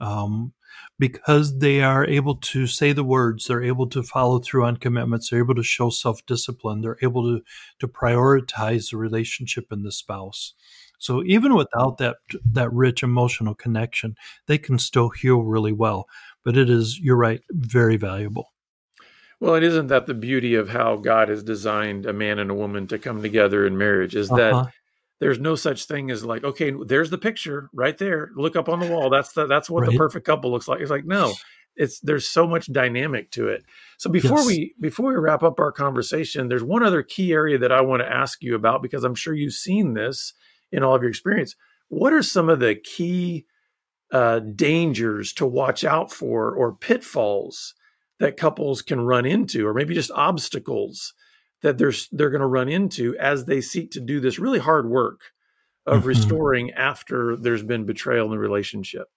Um, 0.00 0.52
because 0.98 1.58
they 1.58 1.82
are 1.82 2.06
able 2.06 2.36
to 2.36 2.66
say 2.66 2.92
the 2.92 3.04
words, 3.04 3.46
they're 3.46 3.62
able 3.62 3.88
to 3.88 4.02
follow 4.02 4.38
through 4.38 4.64
on 4.64 4.76
commitments, 4.76 5.30
they're 5.30 5.40
able 5.40 5.54
to 5.54 5.62
show 5.62 5.90
self 5.90 6.24
discipline, 6.26 6.80
they're 6.80 6.98
able 7.02 7.22
to, 7.24 7.42
to 7.80 7.88
prioritize 7.88 8.90
the 8.90 8.96
relationship 8.96 9.66
and 9.70 9.84
the 9.84 9.92
spouse. 9.92 10.54
So 10.98 11.24
even 11.24 11.56
without 11.56 11.98
that 11.98 12.16
that 12.52 12.72
rich 12.72 13.02
emotional 13.02 13.56
connection, 13.56 14.14
they 14.46 14.58
can 14.58 14.78
still 14.78 15.08
heal 15.08 15.42
really 15.42 15.72
well. 15.72 16.06
But 16.44 16.56
it 16.56 16.70
is, 16.70 16.98
you're 17.00 17.16
right, 17.16 17.40
very 17.50 17.96
valuable. 17.96 18.52
Well, 19.40 19.56
it 19.56 19.64
isn't 19.64 19.88
that 19.88 20.06
the 20.06 20.14
beauty 20.14 20.54
of 20.54 20.68
how 20.68 20.94
God 20.94 21.28
has 21.28 21.42
designed 21.42 22.06
a 22.06 22.12
man 22.12 22.38
and 22.38 22.48
a 22.48 22.54
woman 22.54 22.86
to 22.86 22.98
come 23.00 23.20
together 23.20 23.66
in 23.66 23.76
marriage 23.76 24.14
is 24.14 24.30
uh-huh. 24.30 24.36
that 24.36 24.72
there's 25.22 25.38
no 25.38 25.54
such 25.54 25.84
thing 25.84 26.10
as 26.10 26.24
like, 26.24 26.42
okay, 26.42 26.72
there's 26.84 27.08
the 27.08 27.16
picture 27.16 27.70
right 27.72 27.96
there. 27.96 28.30
Look 28.34 28.56
up 28.56 28.68
on 28.68 28.80
the 28.80 28.88
wall. 28.88 29.08
That's 29.08 29.32
the 29.34 29.46
that's 29.46 29.70
what 29.70 29.82
right. 29.82 29.92
the 29.92 29.96
perfect 29.96 30.26
couple 30.26 30.50
looks 30.50 30.66
like. 30.66 30.80
It's 30.80 30.90
like, 30.90 31.04
no, 31.04 31.32
it's 31.76 32.00
there's 32.00 32.26
so 32.26 32.44
much 32.44 32.72
dynamic 32.72 33.30
to 33.30 33.46
it. 33.46 33.64
So 33.98 34.10
before 34.10 34.38
yes. 34.38 34.46
we 34.48 34.74
before 34.80 35.10
we 35.10 35.14
wrap 35.14 35.44
up 35.44 35.60
our 35.60 35.70
conversation, 35.70 36.48
there's 36.48 36.64
one 36.64 36.82
other 36.82 37.04
key 37.04 37.32
area 37.32 37.56
that 37.58 37.70
I 37.70 37.82
want 37.82 38.02
to 38.02 38.12
ask 38.12 38.42
you 38.42 38.56
about 38.56 38.82
because 38.82 39.04
I'm 39.04 39.14
sure 39.14 39.32
you've 39.32 39.52
seen 39.52 39.94
this 39.94 40.32
in 40.72 40.82
all 40.82 40.96
of 40.96 41.02
your 41.02 41.10
experience. 41.10 41.54
What 41.86 42.12
are 42.12 42.24
some 42.24 42.48
of 42.48 42.58
the 42.58 42.74
key 42.74 43.46
uh, 44.10 44.40
dangers 44.40 45.32
to 45.34 45.46
watch 45.46 45.84
out 45.84 46.10
for 46.10 46.52
or 46.52 46.74
pitfalls 46.74 47.74
that 48.18 48.36
couples 48.36 48.82
can 48.82 49.00
run 49.00 49.24
into, 49.24 49.68
or 49.68 49.72
maybe 49.72 49.94
just 49.94 50.10
obstacles 50.10 51.14
that 51.62 51.78
they're 51.78 51.92
they're 52.12 52.30
going 52.30 52.40
to 52.40 52.46
run 52.46 52.68
into 52.68 53.16
as 53.18 53.44
they 53.44 53.60
seek 53.60 53.90
to 53.92 54.00
do 54.00 54.20
this 54.20 54.38
really 54.38 54.58
hard 54.58 54.88
work 54.88 55.20
of 55.86 56.00
mm-hmm. 56.00 56.08
restoring 56.08 56.70
after 56.72 57.36
there's 57.36 57.62
been 57.62 57.84
betrayal 57.84 58.26
in 58.26 58.32
the 58.32 58.38
relationship. 58.38 59.08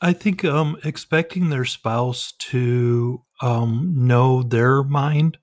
I 0.00 0.12
think 0.12 0.44
um, 0.44 0.76
expecting 0.84 1.48
their 1.48 1.64
spouse 1.64 2.32
to 2.32 3.22
um, 3.40 3.92
know 3.96 4.42
their 4.42 4.82
mind. 4.82 5.38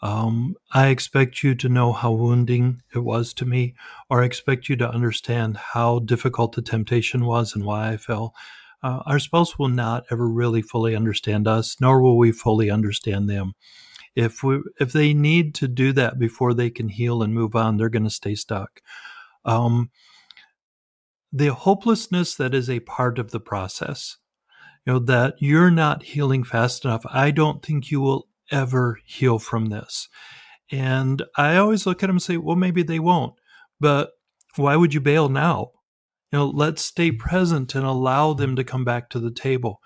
Um, 0.00 0.56
I 0.72 0.88
expect 0.88 1.44
you 1.44 1.54
to 1.54 1.68
know 1.68 1.92
how 1.92 2.10
wounding 2.10 2.82
it 2.92 3.00
was 3.00 3.32
to 3.34 3.46
me, 3.46 3.76
or 4.10 4.22
I 4.22 4.26
expect 4.26 4.68
you 4.68 4.74
to 4.76 4.90
understand 4.90 5.56
how 5.56 6.00
difficult 6.00 6.56
the 6.56 6.62
temptation 6.62 7.24
was 7.24 7.54
and 7.54 7.64
why 7.64 7.92
I 7.92 7.96
fell 7.96 8.34
uh, 8.82 9.00
our 9.06 9.18
spouse 9.18 9.58
will 9.58 9.68
not 9.68 10.04
ever 10.10 10.28
really 10.28 10.62
fully 10.62 10.96
understand 10.96 11.46
us, 11.46 11.76
nor 11.80 12.02
will 12.02 12.18
we 12.18 12.32
fully 12.32 12.70
understand 12.70 13.28
them. 13.30 13.54
If 14.14 14.42
we 14.42 14.60
if 14.78 14.92
they 14.92 15.14
need 15.14 15.54
to 15.56 15.68
do 15.68 15.92
that 15.94 16.18
before 16.18 16.54
they 16.54 16.70
can 16.70 16.88
heal 16.88 17.22
and 17.22 17.32
move 17.32 17.56
on, 17.56 17.76
they're 17.76 17.88
going 17.88 18.04
to 18.04 18.10
stay 18.10 18.34
stuck. 18.34 18.80
Um, 19.44 19.90
the 21.32 21.48
hopelessness 21.48 22.34
that 22.34 22.54
is 22.54 22.68
a 22.68 22.80
part 22.80 23.18
of 23.18 23.30
the 23.30 23.40
process, 23.40 24.18
you 24.84 24.92
know, 24.92 24.98
that 24.98 25.36
you're 25.38 25.70
not 25.70 26.02
healing 26.02 26.44
fast 26.44 26.84
enough. 26.84 27.04
I 27.10 27.30
don't 27.30 27.64
think 27.64 27.90
you 27.90 28.00
will 28.00 28.28
ever 28.50 28.98
heal 29.06 29.38
from 29.38 29.66
this. 29.66 30.08
And 30.70 31.22
I 31.36 31.56
always 31.56 31.86
look 31.86 32.02
at 32.02 32.06
them 32.06 32.16
and 32.16 32.22
say, 32.22 32.36
well, 32.36 32.56
maybe 32.56 32.82
they 32.82 32.98
won't, 32.98 33.34
but 33.80 34.10
why 34.56 34.76
would 34.76 34.92
you 34.92 35.00
bail 35.00 35.28
now? 35.28 35.70
You 36.30 36.38
know, 36.38 36.46
let's 36.46 36.82
stay 36.82 37.12
present 37.12 37.74
and 37.74 37.84
allow 37.84 38.34
them 38.34 38.56
to 38.56 38.64
come 38.64 38.84
back 38.84 39.10
to 39.10 39.18
the 39.18 39.30
table. 39.30 39.80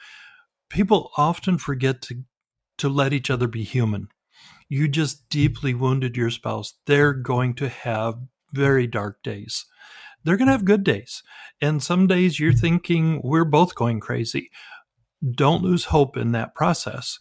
People 0.68 1.10
often 1.16 1.58
forget 1.58 2.02
to 2.02 2.24
to 2.78 2.88
let 2.90 3.12
each 3.12 3.30
other 3.30 3.48
be 3.48 3.62
human. 3.62 4.08
You 4.68 4.88
just 4.88 5.28
deeply 5.28 5.74
wounded 5.74 6.16
your 6.16 6.30
spouse. 6.30 6.74
They're 6.86 7.12
going 7.12 7.54
to 7.54 7.68
have 7.68 8.18
very 8.52 8.86
dark 8.86 9.22
days. 9.22 9.64
They're 10.24 10.36
going 10.36 10.46
to 10.46 10.52
have 10.52 10.64
good 10.64 10.82
days. 10.82 11.22
And 11.60 11.82
some 11.82 12.06
days 12.06 12.40
you're 12.40 12.52
thinking 12.52 13.20
we're 13.22 13.44
both 13.44 13.74
going 13.74 14.00
crazy. 14.00 14.50
Don't 15.28 15.62
lose 15.62 15.86
hope 15.86 16.16
in 16.16 16.32
that 16.32 16.54
process. 16.54 17.18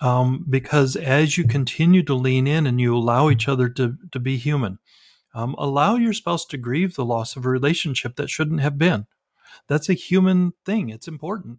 Um, 0.00 0.44
because 0.48 0.96
as 0.96 1.38
you 1.38 1.44
continue 1.44 2.02
to 2.02 2.14
lean 2.14 2.46
in 2.46 2.66
and 2.66 2.80
you 2.80 2.96
allow 2.96 3.30
each 3.30 3.48
other 3.48 3.68
to, 3.70 3.96
to 4.12 4.18
be 4.18 4.36
human, 4.36 4.78
um, 5.34 5.54
allow 5.58 5.96
your 5.96 6.12
spouse 6.12 6.46
to 6.46 6.56
grieve 6.56 6.94
the 6.94 7.04
loss 7.04 7.36
of 7.36 7.44
a 7.44 7.50
relationship 7.50 8.16
that 8.16 8.30
shouldn't 8.30 8.60
have 8.60 8.78
been. 8.78 9.06
That's 9.68 9.88
a 9.88 9.94
human 9.94 10.52
thing. 10.64 10.88
It's 10.90 11.08
important. 11.08 11.58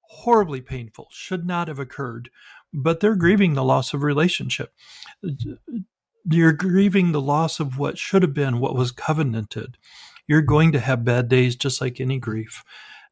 Horribly 0.00 0.60
painful, 0.60 1.08
should 1.10 1.46
not 1.46 1.68
have 1.68 1.78
occurred, 1.78 2.30
but 2.72 3.00
they're 3.00 3.16
grieving 3.16 3.54
the 3.54 3.64
loss 3.64 3.94
of 3.94 4.02
relationship. 4.02 4.72
You're 6.24 6.52
grieving 6.52 7.12
the 7.12 7.20
loss 7.20 7.60
of 7.60 7.78
what 7.78 7.98
should 7.98 8.22
have 8.22 8.34
been, 8.34 8.60
what 8.60 8.76
was 8.76 8.92
covenanted. 8.92 9.76
You're 10.26 10.42
going 10.42 10.72
to 10.72 10.80
have 10.80 11.04
bad 11.04 11.28
days 11.28 11.56
just 11.56 11.80
like 11.80 12.00
any 12.00 12.18
grief. 12.18 12.62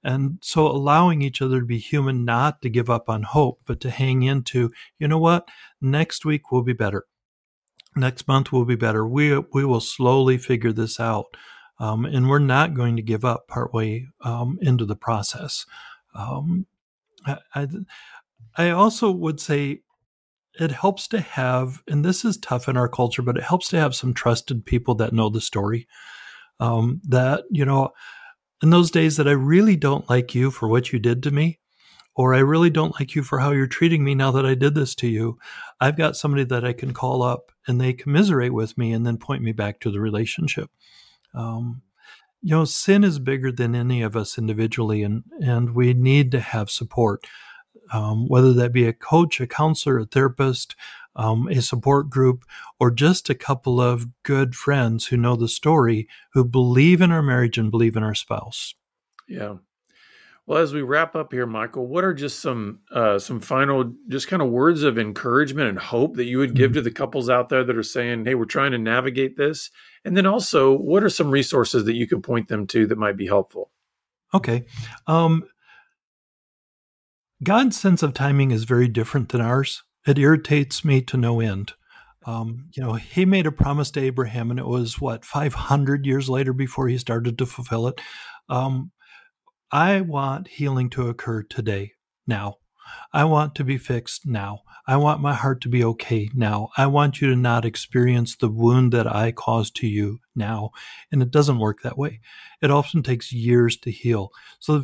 And 0.03 0.38
so 0.40 0.66
allowing 0.66 1.20
each 1.20 1.42
other 1.42 1.61
to 1.61 1.66
be 1.66 1.79
human, 1.79 2.25
not 2.25 2.62
to 2.62 2.70
give 2.70 2.88
up 2.88 3.11
on 3.11 3.23
hope, 3.23 3.61
but 3.66 3.81
to 3.81 3.90
hang 3.90 4.23
into, 4.23 4.70
you 4.99 5.09
know 5.09 5.18
what? 5.18 5.49
Next 5.81 6.25
week 6.25 6.51
will 6.51 6.62
be 6.62 6.73
better 6.73 7.05
next 7.96 8.29
month 8.29 8.53
will 8.53 8.64
be 8.64 8.77
better. 8.77 9.07
We 9.07 9.38
we 9.53 9.64
will 9.64 9.81
slowly 9.81 10.38
figure 10.38 10.73
this 10.73 11.01
out, 11.01 11.37
um, 11.79 12.05
and 12.05 12.29
we're 12.29 12.38
not 12.38 12.75
going 12.75 12.96
to 12.96 13.03
give 13.03 13.25
up 13.25 13.49
partway 13.49 14.07
um, 14.23 14.59
into 14.61 14.85
the 14.85 14.96
process. 14.96 15.66
Um, 16.14 16.66
I, 17.27 17.38
I, 17.55 17.68
I 18.61 18.70
also 18.70 19.11
would 19.11 19.40
say 19.40 19.81
it 20.59 20.70
helps 20.70 21.09
to 21.09 21.20
have, 21.20 21.83
and 21.88 22.05
this 22.05 22.25
is 22.25 22.37
tough 22.37 22.68
in 22.68 22.77
our 22.77 22.88
culture, 22.88 23.23
but 23.23 23.38
it 23.38 23.42
helps 23.42 23.68
to 23.68 23.79
have 23.79 23.94
some 23.94 24.12
trusted 24.12 24.66
people 24.66 24.94
that 24.96 25.14
know 25.14 25.31
the 25.31 25.40
story. 25.40 25.88
Um, 26.59 27.01
that 27.09 27.44
you 27.51 27.64
know, 27.64 27.92
in 28.62 28.68
those 28.68 28.90
days 28.90 29.16
that 29.16 29.27
I 29.27 29.33
really 29.33 29.77
don't 29.77 30.11
like 30.11 30.35
you 30.35 30.51
for 30.51 30.68
what 30.68 30.92
you 30.92 30.99
did 30.99 31.23
to 31.23 31.31
me, 31.31 31.59
or 32.14 32.35
I 32.35 32.40
really 32.40 32.68
don't 32.68 33.01
like 33.01 33.14
you 33.14 33.23
for 33.23 33.38
how 33.38 33.53
you're 33.53 33.66
treating 33.66 34.05
me 34.05 34.14
now 34.14 34.31
that 34.33 34.44
I 34.44 34.55
did 34.55 34.75
this 34.75 34.94
to 34.96 35.09
you. 35.09 35.38
I've 35.81 35.96
got 35.96 36.16
somebody 36.16 36.44
that 36.44 36.64
I 36.64 36.75
can 36.75 36.92
call 36.92 37.23
up 37.23 37.53
and 37.66 37.81
they 37.81 37.94
commiserate 37.94 38.53
with 38.53 38.77
me 38.77 38.92
and 38.92 39.07
then 39.07 39.16
point 39.16 39.42
me 39.42 39.53
back 39.53 39.81
to 39.81 39.90
the 39.90 40.01
relationship. 40.01 40.70
Um, 41.35 41.81
you 42.42 42.55
know, 42.55 42.66
sin 42.66 43.05
is 43.05 43.18
bigger 43.18 43.51
than 43.53 43.75
any 43.75 44.03
of 44.03 44.16
us 44.16 44.37
individually, 44.37 45.03
and, 45.03 45.25
and 45.40 45.75
we 45.75 45.94
need 45.94 46.31
to 46.33 46.40
have 46.40 46.70
support, 46.70 47.25
um, 47.93 48.29
whether 48.29 48.53
that 48.53 48.73
be 48.73 48.87
a 48.87 48.93
coach, 48.93 49.41
a 49.41 49.47
counselor, 49.47 49.99
a 49.99 50.05
therapist, 50.05 50.77
um, 51.17 51.49
a 51.49 51.61
support 51.61 52.09
group, 52.09 52.45
or 52.79 52.91
just 52.91 53.29
a 53.29 53.35
couple 53.35 53.81
of 53.81 54.07
good 54.23 54.55
friends 54.55 55.07
who 55.07 55.17
know 55.17 55.37
the 55.37 55.49
story, 55.49 56.09
who 56.33 56.45
believe 56.45 57.01
in 57.01 57.11
our 57.11 57.23
marriage 57.23 57.59
and 57.59 57.71
believe 57.71 57.97
in 57.97 58.03
our 58.03 58.15
spouse. 58.15 58.75
Yeah. 59.29 59.57
Well, 60.47 60.59
as 60.59 60.75
we 60.75 60.83
wrap 60.83 61.15
up 61.15 61.33
here, 61.33 61.47
Michael, 61.47 61.87
what 61.87 62.03
are 62.03 62.15
just 62.15 62.41
some 62.41 62.81
uh, 62.91 63.21
some 63.21 63.39
final, 63.39 63.93
just 64.09 64.27
kind 64.27 64.43
of 64.43 64.49
words 64.49 64.83
of 64.83 64.99
encouragement 64.99 65.69
and 65.69 65.79
hope 65.79 66.17
that 66.17 66.25
you 66.25 66.39
would 66.39 66.55
give 66.55 66.73
mm-hmm. 66.73 66.79
to 66.79 66.83
the 66.83 66.91
couples 66.91 67.31
out 67.31 67.51
there 67.51 67.63
that 67.63 67.77
are 67.77 67.85
saying, 67.85 68.25
"Hey, 68.25 68.35
we're 68.35 68.47
trying 68.47 68.73
to 68.73 68.79
navigate 68.79 69.37
this," 69.37 69.71
and 70.05 70.17
then 70.17 70.27
also, 70.27 70.77
what 70.77 71.05
are 71.05 71.09
some 71.09 71.31
resources 71.31 71.85
that 71.85 71.95
you 71.95 72.09
could 72.09 72.25
point 72.25 72.49
them 72.49 72.67
to 72.69 72.87
that 72.89 72.99
might 72.99 73.17
be 73.17 73.29
helpful? 73.29 73.71
Okay, 74.35 74.65
um, 75.07 75.45
God's 77.42 77.81
sense 77.81 78.03
of 78.03 78.12
timing 78.12 78.50
is 78.50 78.64
very 78.64 78.88
different 78.88 79.31
than 79.31 79.40
ours. 79.40 79.82
It 80.07 80.18
irritates 80.18 80.84
me 80.84 81.01
to 81.03 81.16
no 81.16 81.41
end. 81.41 81.72
Um, 82.26 82.66
you 82.76 82.82
know, 82.82 82.95
he 82.95 83.24
made 83.24 83.47
a 83.47 83.53
promise 83.53 83.91
to 83.93 84.01
Abraham, 84.01 84.51
and 84.51 84.61
it 84.61 84.66
was 84.66 85.01
what 85.01 85.24
500 85.24 86.05
years 86.05 86.28
later 86.28 86.53
before 86.53 86.88
he 86.88 86.99
started 86.99 87.38
to 87.38 87.47
fulfill 87.47 87.86
it. 87.86 88.01
Um, 88.51 88.93
I 89.72 90.03
want 90.03 90.49
healing 90.49 90.91
to 90.91 91.09
occur 91.09 91.43
today, 91.43 91.93
now. 92.26 92.57
I 93.12 93.24
want 93.24 93.55
to 93.55 93.64
be 93.64 93.78
fixed 93.78 94.26
now. 94.26 94.61
I 94.87 94.97
want 94.97 95.20
my 95.20 95.35
heart 95.35 95.61
to 95.62 95.68
be 95.68 95.85
okay 95.85 96.31
now. 96.35 96.70
I 96.76 96.87
want 96.87 97.20
you 97.20 97.28
to 97.31 97.37
not 97.37 97.64
experience 97.64 98.37
the 98.37 98.49
wound 98.49 98.93
that 98.93 99.07
I 99.07 99.33
caused 99.33 99.76
to 99.76 99.87
you 99.87 100.20
now. 100.35 100.70
And 101.12 101.22
it 101.22 101.31
doesn't 101.31 101.59
work 101.59 101.83
that 101.83 101.99
way. 101.99 102.20
It 102.62 102.70
often 102.70 103.03
takes 103.03 103.33
years 103.33 103.76
to 103.78 103.91
heal. 103.91 104.31
So 104.59 104.83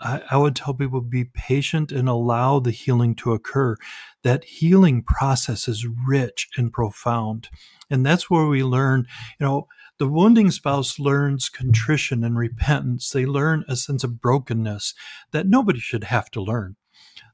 I, 0.00 0.22
I 0.30 0.36
would 0.36 0.54
tell 0.54 0.74
people 0.74 1.00
be 1.00 1.24
patient 1.24 1.90
and 1.90 2.08
allow 2.08 2.60
the 2.60 2.70
healing 2.70 3.14
to 3.16 3.32
occur. 3.32 3.76
That 4.22 4.44
healing 4.44 5.02
process 5.02 5.68
is 5.68 5.86
rich 6.06 6.48
and 6.56 6.72
profound. 6.72 7.48
And 7.88 8.04
that's 8.04 8.30
where 8.30 8.46
we 8.46 8.62
learn, 8.62 9.06
you 9.38 9.46
know, 9.46 9.66
the 9.98 10.08
wounding 10.08 10.50
spouse 10.50 10.98
learns 10.98 11.50
contrition 11.50 12.24
and 12.24 12.38
repentance. 12.38 13.10
They 13.10 13.26
learn 13.26 13.64
a 13.68 13.76
sense 13.76 14.02
of 14.02 14.20
brokenness 14.20 14.94
that 15.32 15.46
nobody 15.46 15.78
should 15.78 16.04
have 16.04 16.30
to 16.30 16.40
learn 16.40 16.76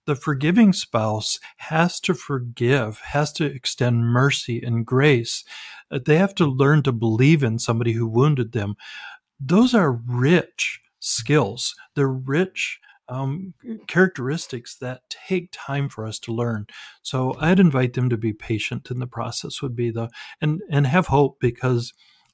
the 0.07 0.15
forgiving 0.15 0.73
spouse 0.73 1.39
has 1.57 2.01
to 2.01 2.15
forgive, 2.15 3.01
has 3.01 3.33
to 3.35 3.45
extend 3.45 4.07
mercy 4.07 4.63
and 4.63 4.87
grace. 4.87 5.45
Uh, 5.91 5.99
they 6.05 6.17
have 6.17 6.35
to 6.37 6.47
learn 6.47 6.83
to 6.85 6.93
believe 6.93 7.43
in 7.43 7.59
somebody 7.59 7.93
who 7.93 8.07
wounded 8.07 8.53
them. 8.53 8.77
Those 9.39 9.75
are 9.75 9.93
rich 9.93 10.81
skills. 11.01 11.75
They're 11.95 12.09
rich 12.09 12.81
um, 13.09 13.55
characteristics 13.87 14.77
that 14.77 15.03
take 15.11 15.51
time 15.53 15.89
for 15.89 16.07
us 16.07 16.19
to 16.21 16.33
learn. 16.33 16.67
So 17.03 17.37
I'd 17.39 17.61
invite 17.61 17.93
them 17.93 18.09
to 18.11 18.17
be 18.17 18.33
patient 18.33 18.91
in 18.91 18.99
the 18.99 19.07
process 19.07 19.63
would 19.63 19.77
be 19.77 19.91
the 19.91 20.09
and 20.41 20.61
and 20.71 20.87
have 20.87 21.07
hope 21.09 21.39
because 21.41 21.93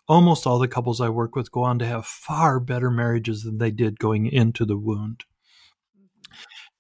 almost 0.08 0.46
all 0.46 0.58
the 0.58 0.68
couples 0.68 1.00
I 1.00 1.10
work 1.10 1.36
with 1.36 1.52
go 1.52 1.62
on 1.62 1.78
to 1.80 1.86
have 1.86 2.06
far 2.06 2.58
better 2.58 2.90
marriages 2.90 3.42
than 3.42 3.58
they 3.58 3.70
did 3.70 3.98
going 3.98 4.26
into 4.26 4.64
the 4.64 4.78
wound 4.78 5.24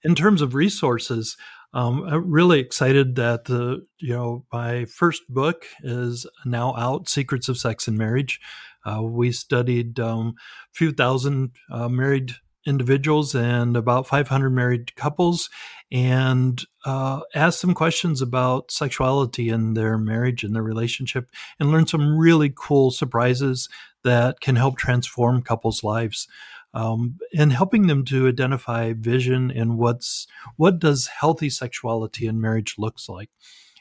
in 0.04 0.14
terms 0.14 0.42
of 0.42 0.54
resources, 0.54 1.36
um, 1.74 2.04
I'm 2.04 2.30
really 2.30 2.60
excited 2.60 3.16
that 3.16 3.44
the 3.44 3.86
you 3.98 4.14
know 4.14 4.44
my 4.52 4.84
first 4.84 5.22
book 5.28 5.66
is 5.82 6.26
now 6.44 6.74
out, 6.76 7.08
Secrets 7.08 7.48
of 7.48 7.58
Sex 7.58 7.88
and 7.88 7.96
Marriage. 7.96 8.40
Uh, 8.84 9.02
we 9.02 9.32
studied 9.32 9.98
um, 9.98 10.34
a 10.38 10.74
few 10.74 10.92
thousand 10.92 11.52
uh, 11.70 11.88
married 11.88 12.34
individuals 12.64 13.34
and 13.34 13.76
about 13.76 14.06
500 14.06 14.50
married 14.50 14.94
couples, 14.96 15.48
and 15.90 16.62
uh, 16.84 17.20
asked 17.34 17.60
some 17.60 17.74
questions 17.74 18.20
about 18.20 18.70
sexuality 18.70 19.48
in 19.48 19.74
their 19.74 19.98
marriage 19.98 20.44
and 20.44 20.54
their 20.54 20.62
relationship, 20.62 21.30
and 21.58 21.70
learned 21.70 21.88
some 21.88 22.18
really 22.18 22.52
cool 22.54 22.90
surprises 22.90 23.68
that 24.04 24.40
can 24.40 24.56
help 24.56 24.76
transform 24.76 25.42
couples' 25.42 25.82
lives 25.82 26.28
um, 26.74 27.18
and 27.36 27.52
helping 27.52 27.86
them 27.86 28.04
to 28.06 28.28
identify 28.28 28.92
vision 28.92 29.50
and 29.50 29.78
what's 29.78 30.26
what 30.56 30.78
does 30.78 31.08
healthy 31.08 31.50
sexuality 31.50 32.26
and 32.26 32.40
marriage 32.40 32.76
looks 32.78 33.08
like, 33.08 33.30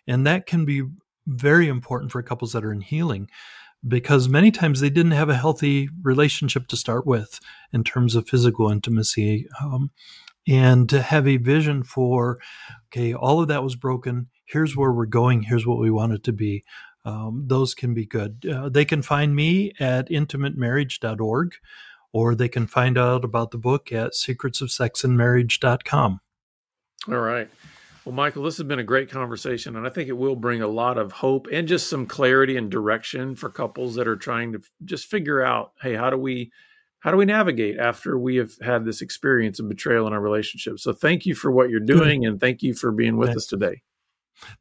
and 0.07 0.25
that 0.25 0.45
can 0.45 0.65
be 0.65 0.83
very 1.27 1.67
important 1.67 2.11
for 2.11 2.21
couples 2.21 2.53
that 2.53 2.65
are 2.65 2.73
in 2.73 2.81
healing 2.81 3.29
because 3.87 4.29
many 4.29 4.51
times 4.51 4.79
they 4.79 4.89
didn't 4.89 5.13
have 5.13 5.29
a 5.29 5.37
healthy 5.37 5.89
relationship 6.03 6.67
to 6.67 6.77
start 6.77 7.05
with 7.05 7.39
in 7.73 7.83
terms 7.83 8.15
of 8.15 8.27
physical 8.27 8.69
intimacy. 8.69 9.47
Um, 9.59 9.91
and 10.47 10.89
to 10.89 11.01
have 11.01 11.27
a 11.27 11.37
vision 11.37 11.83
for, 11.83 12.39
okay, 12.87 13.13
all 13.13 13.41
of 13.41 13.47
that 13.49 13.63
was 13.63 13.75
broken. 13.75 14.27
Here's 14.45 14.75
where 14.75 14.91
we're 14.91 15.05
going. 15.05 15.43
Here's 15.43 15.67
what 15.67 15.79
we 15.79 15.91
want 15.91 16.13
it 16.13 16.23
to 16.23 16.33
be. 16.33 16.63
Um, 17.05 17.45
those 17.47 17.73
can 17.73 17.93
be 17.93 18.05
good. 18.05 18.45
Uh, 18.45 18.69
they 18.69 18.85
can 18.85 19.01
find 19.01 19.35
me 19.35 19.71
at 19.79 20.09
intimatemarriage.org 20.09 21.53
or 22.13 22.35
they 22.35 22.49
can 22.49 22.67
find 22.67 22.97
out 22.97 23.23
about 23.23 23.51
the 23.51 23.57
book 23.57 23.91
at 23.91 24.13
secretsofsexandmarriage.com. 24.13 26.19
All 27.07 27.15
right. 27.15 27.49
Well, 28.05 28.15
Michael, 28.15 28.43
this 28.43 28.57
has 28.57 28.65
been 28.65 28.79
a 28.79 28.83
great 28.83 29.11
conversation, 29.11 29.75
and 29.75 29.85
I 29.85 29.91
think 29.91 30.09
it 30.09 30.17
will 30.17 30.35
bring 30.35 30.63
a 30.63 30.67
lot 30.67 30.97
of 30.97 31.11
hope 31.11 31.47
and 31.51 31.67
just 31.67 31.87
some 31.87 32.07
clarity 32.07 32.57
and 32.57 32.69
direction 32.69 33.35
for 33.35 33.49
couples 33.49 33.95
that 33.95 34.07
are 34.07 34.15
trying 34.15 34.53
to 34.53 34.61
just 34.83 35.05
figure 35.05 35.43
out, 35.43 35.73
hey, 35.81 35.95
how 35.95 36.09
do 36.09 36.17
we 36.17 36.51
how 36.99 37.09
do 37.09 37.17
we 37.17 37.25
navigate 37.25 37.79
after 37.79 38.17
we 38.17 38.35
have 38.35 38.51
had 38.61 38.85
this 38.85 39.01
experience 39.01 39.59
of 39.59 39.67
betrayal 39.67 40.07
in 40.07 40.13
our 40.13 40.21
relationship? 40.21 40.79
So, 40.79 40.93
thank 40.93 41.27
you 41.27 41.35
for 41.35 41.51
what 41.51 41.69
you're 41.69 41.79
doing, 41.79 42.25
and 42.25 42.39
thank 42.39 42.63
you 42.63 42.73
for 42.73 42.91
being 42.91 43.17
with 43.17 43.29
Thanks. 43.29 43.43
us 43.43 43.47
today. 43.47 43.83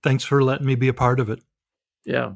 Thanks 0.03 0.25
for 0.25 0.43
letting 0.43 0.67
me 0.67 0.75
be 0.75 0.89
a 0.89 0.95
part 0.95 1.19
of 1.19 1.31
it. 1.31 1.41
Yeah. 2.05 2.33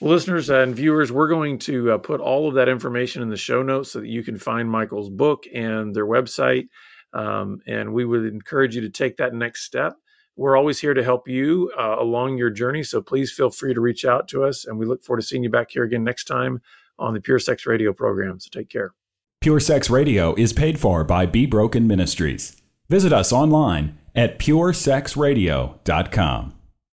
Listeners 0.00 0.50
and 0.50 0.74
viewers, 0.74 1.10
we're 1.10 1.28
going 1.28 1.58
to 1.60 1.92
uh, 1.92 1.98
put 1.98 2.20
all 2.20 2.48
of 2.48 2.54
that 2.54 2.68
information 2.68 3.22
in 3.22 3.30
the 3.30 3.36
show 3.36 3.62
notes 3.62 3.92
so 3.92 4.00
that 4.00 4.08
you 4.08 4.22
can 4.22 4.38
find 4.38 4.70
Michael's 4.70 5.08
book 5.08 5.44
and 5.54 5.94
their 5.94 6.06
website. 6.06 6.68
Um, 7.14 7.60
and 7.66 7.94
we 7.94 8.04
would 8.04 8.26
encourage 8.26 8.74
you 8.74 8.82
to 8.82 8.90
take 8.90 9.16
that 9.16 9.32
next 9.32 9.64
step. 9.64 9.96
We're 10.36 10.56
always 10.56 10.78
here 10.78 10.92
to 10.92 11.02
help 11.02 11.28
you 11.28 11.72
uh, 11.78 11.96
along 11.98 12.36
your 12.36 12.50
journey. 12.50 12.82
So 12.82 13.00
please 13.00 13.32
feel 13.32 13.48
free 13.48 13.72
to 13.72 13.80
reach 13.80 14.04
out 14.04 14.28
to 14.28 14.44
us. 14.44 14.66
And 14.66 14.78
we 14.78 14.84
look 14.84 15.02
forward 15.02 15.22
to 15.22 15.26
seeing 15.26 15.42
you 15.42 15.48
back 15.48 15.70
here 15.70 15.84
again 15.84 16.04
next 16.04 16.24
time 16.24 16.60
on 16.98 17.14
the 17.14 17.20
Pure 17.20 17.38
Sex 17.38 17.64
Radio 17.64 17.94
program. 17.94 18.38
So 18.38 18.50
take 18.52 18.68
care. 18.68 18.92
Pure 19.40 19.60
Sex 19.60 19.88
Radio 19.88 20.34
is 20.34 20.52
paid 20.52 20.78
for 20.78 21.04
by 21.04 21.24
Be 21.24 21.46
Broken 21.46 21.86
Ministries. 21.86 22.60
Visit 22.90 23.14
us 23.14 23.32
online 23.32 23.96
at 24.14 24.38
puresexradio.com. 24.38 26.55